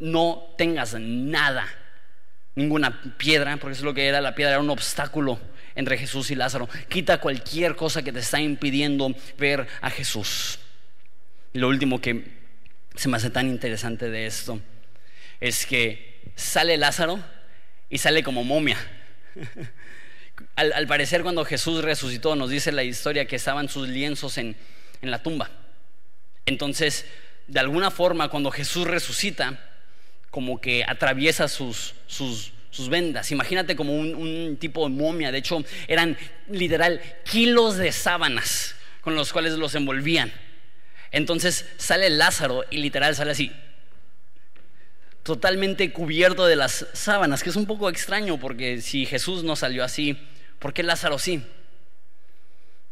No, 0.00 0.54
tengas 0.58 0.94
nada, 0.98 1.66
ninguna 2.54 3.00
piedra, 3.16 3.56
porque 3.56 3.74
es 3.74 3.82
lo 3.82 3.94
que 3.94 4.06
era 4.06 4.20
la 4.20 4.34
piedra, 4.34 4.52
era 4.52 4.60
un 4.60 4.70
obstáculo 4.70 5.38
entre 5.74 5.98
Jesús 5.98 6.30
y 6.30 6.34
Lázaro. 6.34 6.68
Quita 6.88 7.18
cualquier 7.18 7.76
cosa 7.76 8.02
que 8.02 8.12
te 8.12 8.20
está 8.20 8.40
impidiendo 8.40 9.14
ver 9.38 9.66
a 9.80 9.90
Jesús. 9.90 10.58
Y 11.52 11.58
lo 11.58 11.68
último 11.68 12.00
que 12.00 12.24
se 12.94 13.08
me 13.08 13.16
hace 13.16 13.30
tan 13.30 13.48
interesante 13.48 14.10
de 14.10 14.26
esto 14.26 14.60
es 15.40 15.66
que 15.66 16.32
sale 16.34 16.76
Lázaro 16.76 17.18
y 17.90 17.98
sale 17.98 18.22
como 18.22 18.44
momia. 18.44 18.78
al, 20.56 20.72
al, 20.72 20.86
parecer 20.86 21.22
cuando 21.22 21.44
Jesús 21.44 21.82
resucitó 21.82 22.36
nos 22.36 22.50
dice 22.50 22.72
la 22.72 22.84
historia 22.84 23.26
que 23.26 23.36
estaban 23.36 23.68
sus 23.68 23.88
lienzos 23.88 24.38
en, 24.38 24.56
en 25.02 25.10
la 25.10 25.22
tumba. 25.22 25.50
Entonces 26.46 27.06
de 27.46 27.60
alguna 27.60 27.90
forma 27.90 28.28
cuando 28.28 28.50
Jesús 28.50 28.86
resucita, 28.86 29.58
como 30.30 30.60
que 30.60 30.84
atraviesa 30.86 31.48
sus, 31.48 31.94
sus, 32.06 32.52
vendas. 32.88 33.30
Imagínate 33.30 33.76
como 33.76 33.94
un, 33.94 34.56
tipo 34.58 34.88
de 34.88 34.94
momia. 34.94 35.30
De 35.30 35.38
hecho, 35.38 35.62
eran 35.86 36.16
literal 36.48 37.00
kilos 37.24 37.76
de 37.76 37.92
sábanas 37.92 38.74
con 39.00 39.14
los 39.14 39.32
cuales 39.32 39.52
los 39.52 39.74
envolvían. 39.74 40.32
Entonces 41.12 41.66
sale 41.76 42.10
Lázaro 42.10 42.64
y 42.70 42.78
literal 42.78 43.14
sale 43.14 43.30
así, 43.30 43.52
totalmente 45.22 45.92
cubierto 45.92 46.46
de 46.46 46.56
las 46.56 46.86
sábanas, 46.92 47.44
que 47.44 47.50
es 47.50 47.56
un 47.56 47.66
poco 47.66 47.88
extraño 47.88 48.40
porque 48.40 48.80
si 48.80 49.06
Jesús 49.06 49.44
no 49.44 49.54
salió 49.54 49.84
así, 49.84 50.18
¿por 50.58 50.72
qué 50.72 50.82
Lázaro 50.82 51.20
sí? 51.20 51.44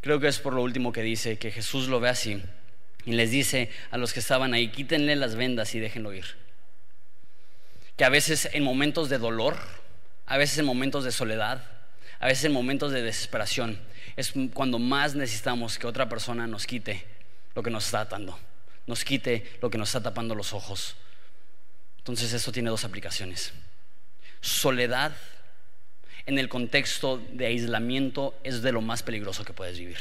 Creo 0.00 0.20
que 0.20 0.28
es 0.28 0.38
por 0.38 0.54
lo 0.54 0.62
último 0.62 0.92
que 0.92 1.02
dice, 1.02 1.38
que 1.38 1.50
Jesús 1.50 1.88
lo 1.88 1.98
ve 1.98 2.10
así 2.10 2.40
y 3.04 3.12
les 3.12 3.30
dice 3.30 3.70
a 3.90 3.98
los 3.98 4.12
que 4.12 4.20
estaban 4.20 4.54
ahí, 4.54 4.68
quítenle 4.68 5.16
las 5.16 5.34
vendas 5.34 5.74
y 5.74 5.80
déjenlo 5.80 6.12
ir. 6.12 6.24
Que 7.96 8.04
a 8.04 8.08
veces 8.08 8.48
en 8.52 8.62
momentos 8.62 9.08
de 9.08 9.18
dolor, 9.18 9.56
a 10.26 10.36
veces 10.36 10.58
en 10.58 10.64
momentos 10.64 11.04
de 11.04 11.12
soledad, 11.12 11.64
a 12.20 12.26
veces 12.26 12.44
en 12.44 12.52
momentos 12.52 12.92
de 12.92 13.02
desesperación, 13.02 13.80
es 14.16 14.32
cuando 14.54 14.78
más 14.78 15.14
necesitamos 15.14 15.78
que 15.78 15.86
otra 15.86 16.08
persona 16.08 16.46
nos 16.46 16.66
quite 16.66 17.04
lo 17.54 17.62
que 17.62 17.70
nos 17.70 17.86
está 17.86 18.02
atando, 18.02 18.38
nos 18.86 19.04
quite 19.04 19.58
lo 19.60 19.70
que 19.70 19.78
nos 19.78 19.88
está 19.88 20.02
tapando 20.02 20.34
los 20.34 20.52
ojos. 20.52 20.96
Entonces 21.98 22.32
esto 22.32 22.52
tiene 22.52 22.70
dos 22.70 22.84
aplicaciones. 22.84 23.52
Soledad 24.40 25.12
en 26.26 26.38
el 26.38 26.48
contexto 26.48 27.18
de 27.32 27.46
aislamiento 27.46 28.38
es 28.44 28.62
de 28.62 28.72
lo 28.72 28.80
más 28.80 29.02
peligroso 29.02 29.44
que 29.44 29.52
puedes 29.52 29.78
vivir. 29.78 29.98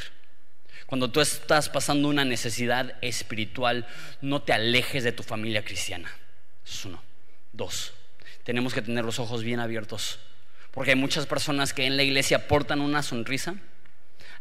Cuando 0.92 1.10
tú 1.10 1.22
estás 1.22 1.70
pasando 1.70 2.06
una 2.08 2.22
necesidad 2.22 2.96
espiritual, 3.00 3.86
no 4.20 4.42
te 4.42 4.52
alejes 4.52 5.02
de 5.04 5.12
tu 5.12 5.22
familia 5.22 5.64
cristiana. 5.64 6.12
Eso 6.66 6.74
es 6.74 6.84
uno. 6.84 7.02
Dos, 7.50 7.94
tenemos 8.44 8.74
que 8.74 8.82
tener 8.82 9.02
los 9.02 9.18
ojos 9.18 9.42
bien 9.42 9.58
abiertos. 9.58 10.18
Porque 10.70 10.90
hay 10.90 10.96
muchas 10.96 11.24
personas 11.24 11.72
que 11.72 11.86
en 11.86 11.96
la 11.96 12.02
iglesia 12.02 12.46
portan 12.46 12.82
una 12.82 13.02
sonrisa. 13.02 13.54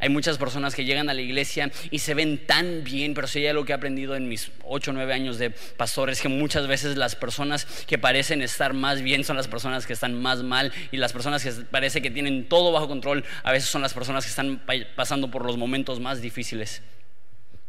Hay 0.01 0.09
muchas 0.09 0.37
personas 0.37 0.75
que 0.75 0.83
llegan 0.83 1.09
a 1.09 1.13
la 1.13 1.21
iglesia 1.21 1.71
y 1.89 1.99
se 1.99 2.13
ven 2.13 2.45
tan 2.45 2.83
bien, 2.83 3.13
pero 3.13 3.27
si 3.27 3.39
hay 3.39 3.47
algo 3.47 3.63
que 3.63 3.71
he 3.71 3.75
aprendido 3.75 4.15
en 4.15 4.27
mis 4.27 4.51
8 4.63 4.91
o 4.91 4.93
9 4.93 5.13
años 5.13 5.37
de 5.37 5.51
pastor 5.51 6.09
es 6.09 6.21
que 6.21 6.27
muchas 6.27 6.67
veces 6.67 6.97
las 6.97 7.15
personas 7.15 7.65
que 7.87 7.97
parecen 7.97 8.41
estar 8.41 8.73
más 8.73 9.01
bien 9.01 9.23
son 9.23 9.37
las 9.37 9.47
personas 9.47 9.87
que 9.87 9.93
están 9.93 10.19
más 10.21 10.43
mal 10.43 10.73
y 10.91 10.97
las 10.97 11.13
personas 11.13 11.43
que 11.43 11.51
parece 11.71 12.01
que 12.01 12.11
tienen 12.11 12.49
todo 12.49 12.73
bajo 12.73 12.89
control 12.89 13.23
a 13.43 13.51
veces 13.53 13.69
son 13.69 13.81
las 13.81 13.93
personas 13.93 14.25
que 14.25 14.29
están 14.29 14.61
pasando 14.95 15.31
por 15.31 15.45
los 15.45 15.55
momentos 15.55 15.99
más 15.99 16.21
difíciles. 16.21 16.81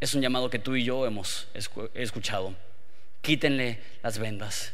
Es 0.01 0.13
un 0.13 0.21
llamado 0.21 0.49
que 0.49 0.59
tú 0.59 0.75
y 0.75 0.83
yo 0.83 1.05
hemos 1.05 1.47
escuchado. 1.93 2.55
Quítenle 3.21 3.79
las 4.01 4.19
vendas 4.19 4.73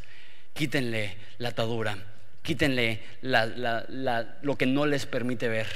quítenle 0.60 1.16
la 1.38 1.49
atadura, 1.49 1.97
quítenle 2.41 3.01
lo 3.22 4.57
que 4.57 4.66
no 4.66 4.86
les 4.86 5.05
permite 5.05 5.47
ver, 5.47 5.68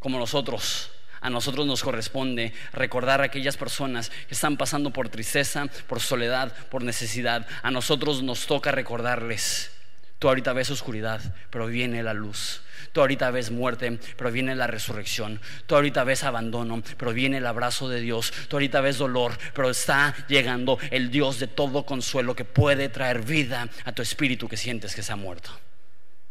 como 0.00 0.18
nosotros. 0.18 0.90
A 1.20 1.30
nosotros 1.30 1.66
nos 1.66 1.82
corresponde 1.82 2.52
recordar 2.72 3.20
a 3.20 3.24
aquellas 3.24 3.56
personas 3.56 4.10
que 4.28 4.34
están 4.34 4.56
pasando 4.56 4.92
por 4.92 5.08
tristeza, 5.08 5.66
por 5.86 6.00
soledad, 6.00 6.52
por 6.70 6.82
necesidad. 6.82 7.46
A 7.62 7.70
nosotros 7.70 8.22
nos 8.22 8.46
toca 8.46 8.72
recordarles, 8.72 9.70
tú 10.18 10.28
ahorita 10.28 10.52
ves 10.52 10.70
oscuridad, 10.70 11.20
pero 11.50 11.66
viene 11.66 12.02
la 12.02 12.14
luz. 12.14 12.62
Tú 12.92 13.00
ahorita 13.00 13.30
ves 13.30 13.50
muerte, 13.50 13.98
pero 14.16 14.30
viene 14.30 14.54
la 14.54 14.66
resurrección. 14.66 15.40
Tú 15.66 15.74
ahorita 15.74 16.04
ves 16.04 16.24
abandono, 16.24 16.82
pero 16.96 17.12
viene 17.12 17.38
el 17.38 17.46
abrazo 17.46 17.88
de 17.88 18.00
Dios. 18.00 18.32
Tú 18.48 18.56
ahorita 18.56 18.80
ves 18.80 18.98
dolor, 18.98 19.36
pero 19.54 19.70
está 19.70 20.14
llegando 20.28 20.78
el 20.90 21.10
Dios 21.10 21.38
de 21.38 21.48
todo 21.48 21.84
consuelo 21.84 22.34
que 22.34 22.44
puede 22.44 22.88
traer 22.88 23.22
vida 23.22 23.68
a 23.84 23.92
tu 23.92 24.02
espíritu 24.02 24.48
que 24.48 24.56
sientes 24.56 24.94
que 24.94 25.02
se 25.02 25.12
ha 25.12 25.16
muerto. 25.16 25.50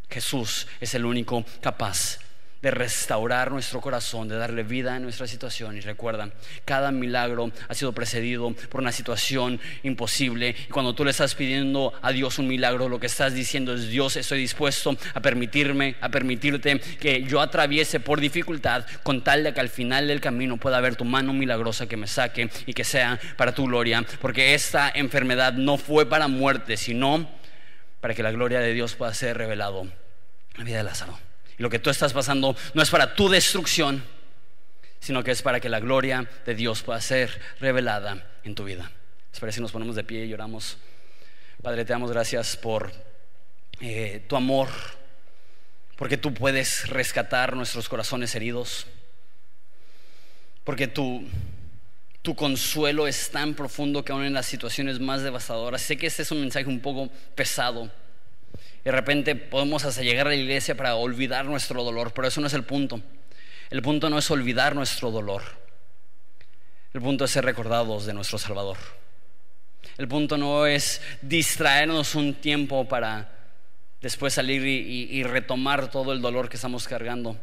Jesús 0.09 0.67
es 0.79 0.95
el 0.95 1.05
único 1.05 1.45
capaz 1.61 2.19
de 2.61 2.71
restaurar 2.71 3.51
nuestro 3.51 3.81
corazón, 3.81 4.27
de 4.27 4.35
darle 4.37 4.63
vida 4.63 4.95
a 4.95 4.99
nuestra 4.99 5.27
situación. 5.27 5.77
Y 5.77 5.81
recuerda, 5.81 6.29
cada 6.65 6.91
milagro 6.91 7.51
ha 7.67 7.73
sido 7.73 7.93
precedido 7.93 8.51
por 8.69 8.81
una 8.81 8.91
situación 8.91 9.59
imposible. 9.83 10.55
Y 10.67 10.71
cuando 10.71 10.93
tú 10.95 11.05
le 11.05 11.11
estás 11.11 11.35
pidiendo 11.35 11.93
a 12.01 12.11
Dios 12.11 12.39
un 12.39 12.47
milagro, 12.47 12.89
lo 12.89 12.99
que 12.99 13.07
estás 13.07 13.33
diciendo 13.33 13.73
es, 13.73 13.89
Dios, 13.89 14.15
estoy 14.15 14.39
dispuesto 14.39 14.97
a 15.13 15.21
permitirme, 15.21 15.95
a 16.01 16.09
permitirte 16.09 16.79
que 16.79 17.23
yo 17.23 17.41
atraviese 17.41 17.99
por 17.99 18.19
dificultad 18.19 18.85
con 19.03 19.23
tal 19.23 19.43
de 19.43 19.53
que 19.53 19.59
al 19.59 19.69
final 19.69 20.07
del 20.07 20.21
camino 20.21 20.57
pueda 20.57 20.77
haber 20.77 20.95
tu 20.95 21.05
mano 21.05 21.33
milagrosa 21.33 21.87
que 21.87 21.97
me 21.97 22.07
saque 22.07 22.49
y 22.65 22.73
que 22.73 22.83
sea 22.83 23.19
para 23.35 23.53
tu 23.53 23.65
gloria. 23.65 24.03
Porque 24.21 24.53
esta 24.53 24.91
enfermedad 24.93 25.53
no 25.53 25.77
fue 25.77 26.07
para 26.07 26.27
muerte, 26.27 26.77
sino 26.77 27.29
para 28.01 28.13
que 28.13 28.23
la 28.23 28.31
gloria 28.31 28.59
de 28.59 28.73
Dios 28.73 28.95
pueda 28.95 29.13
ser 29.13 29.37
revelado 29.37 29.87
la 30.55 30.63
vida 30.63 30.77
de 30.77 30.83
Lázaro. 30.83 31.26
Lo 31.57 31.69
que 31.69 31.79
tú 31.79 31.89
estás 31.89 32.13
pasando 32.13 32.55
no 32.73 32.81
es 32.81 32.89
para 32.89 33.15
tu 33.15 33.29
destrucción, 33.29 34.03
sino 34.99 35.23
que 35.23 35.31
es 35.31 35.41
para 35.41 35.59
que 35.59 35.69
la 35.69 35.79
gloria 35.79 36.29
de 36.45 36.55
Dios 36.55 36.83
pueda 36.83 37.01
ser 37.01 37.39
revelada 37.59 38.27
en 38.43 38.55
tu 38.55 38.63
vida. 38.63 38.91
Espero 39.33 39.51
si 39.51 39.61
nos 39.61 39.71
ponemos 39.71 39.95
de 39.95 40.03
pie 40.03 40.25
y 40.25 40.29
lloramos. 40.29 40.77
Padre, 41.61 41.83
te 41.83 41.93
damos 41.93 42.11
gracias 42.11 42.55
por 42.57 42.91
eh, 43.79 44.23
tu 44.27 44.35
amor, 44.35 44.69
porque 45.95 46.17
tú 46.17 46.33
puedes 46.33 46.87
rescatar 46.89 47.55
nuestros 47.55 47.89
corazones 47.89 48.35
heridos, 48.35 48.85
porque 50.63 50.87
tu, 50.87 51.27
tu 52.21 52.35
consuelo 52.35 53.07
es 53.07 53.31
tan 53.31 53.55
profundo 53.55 54.05
que 54.05 54.11
aún 54.11 54.23
en 54.23 54.33
las 54.33 54.45
situaciones 54.45 54.99
más 54.99 55.23
devastadoras, 55.23 55.81
sé 55.81 55.97
que 55.97 56.05
este 56.05 56.21
es 56.21 56.31
un 56.31 56.41
mensaje 56.41 56.67
un 56.67 56.79
poco 56.79 57.09
pesado 57.33 57.91
de 58.87 58.93
repente 58.93 59.35
podemos 59.35 59.83
hasta 59.83 60.01
llegar 60.01 60.27
a 60.27 60.29
la 60.29 60.37
iglesia 60.37 60.73
para 60.77 60.95
olvidar 60.95 61.43
nuestro 61.43 61.83
dolor, 61.83 62.13
pero 62.13 62.29
eso 62.29 62.39
no 62.39 62.47
es 62.47 62.53
el 62.53 62.63
punto. 62.63 63.01
El 63.69 63.81
punto 63.81 64.09
no 64.09 64.17
es 64.17 64.31
olvidar 64.31 64.75
nuestro 64.75 65.11
dolor. 65.11 65.43
El 66.93 67.01
punto 67.01 67.25
es 67.25 67.31
ser 67.31 67.43
recordados 67.43 68.05
de 68.05 68.13
nuestro 68.13 68.37
Salvador. 68.37 68.77
El 69.97 70.07
punto 70.07 70.37
no 70.37 70.65
es 70.65 71.01
distraernos 71.21 72.15
un 72.15 72.35
tiempo 72.35 72.87
para 72.87 73.29
después 73.99 74.33
salir 74.33 74.65
y, 74.65 75.21
retomar 75.23 75.91
todo 75.91 76.13
el 76.13 76.21
dolor 76.21 76.47
que 76.47 76.55
estamos 76.55 76.87
cargando, 76.87 77.37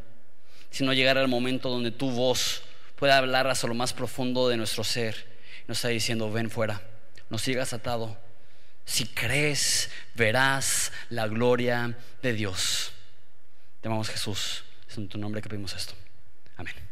sino 0.70 0.94
llegar 0.94 1.18
al 1.18 1.28
momento 1.28 1.68
donde 1.68 1.90
tu 1.90 2.10
voz 2.10 2.62
pueda 2.96 3.18
hablar 3.18 3.48
hasta 3.48 3.66
lo 3.66 3.74
más 3.74 3.92
profundo 3.92 4.48
de 4.48 4.56
nuestro 4.56 4.82
ser. 4.82 5.26
Nos 5.68 5.76
está 5.76 5.88
diciendo, 5.88 6.32
ven 6.32 6.48
fuera, 6.48 6.80
no 7.28 7.36
sigas 7.36 7.74
atado, 7.74 8.16
si 8.84 9.06
crees, 9.06 9.90
verás 10.14 10.92
la 11.10 11.26
gloria 11.26 11.96
de 12.22 12.32
Dios. 12.32 12.92
Te 13.80 13.88
amamos 13.88 14.08
Jesús. 14.08 14.64
Es 14.88 14.96
en 14.98 15.08
tu 15.08 15.18
nombre 15.18 15.42
que 15.42 15.48
pedimos 15.48 15.74
esto. 15.74 15.94
Amén. 16.56 16.83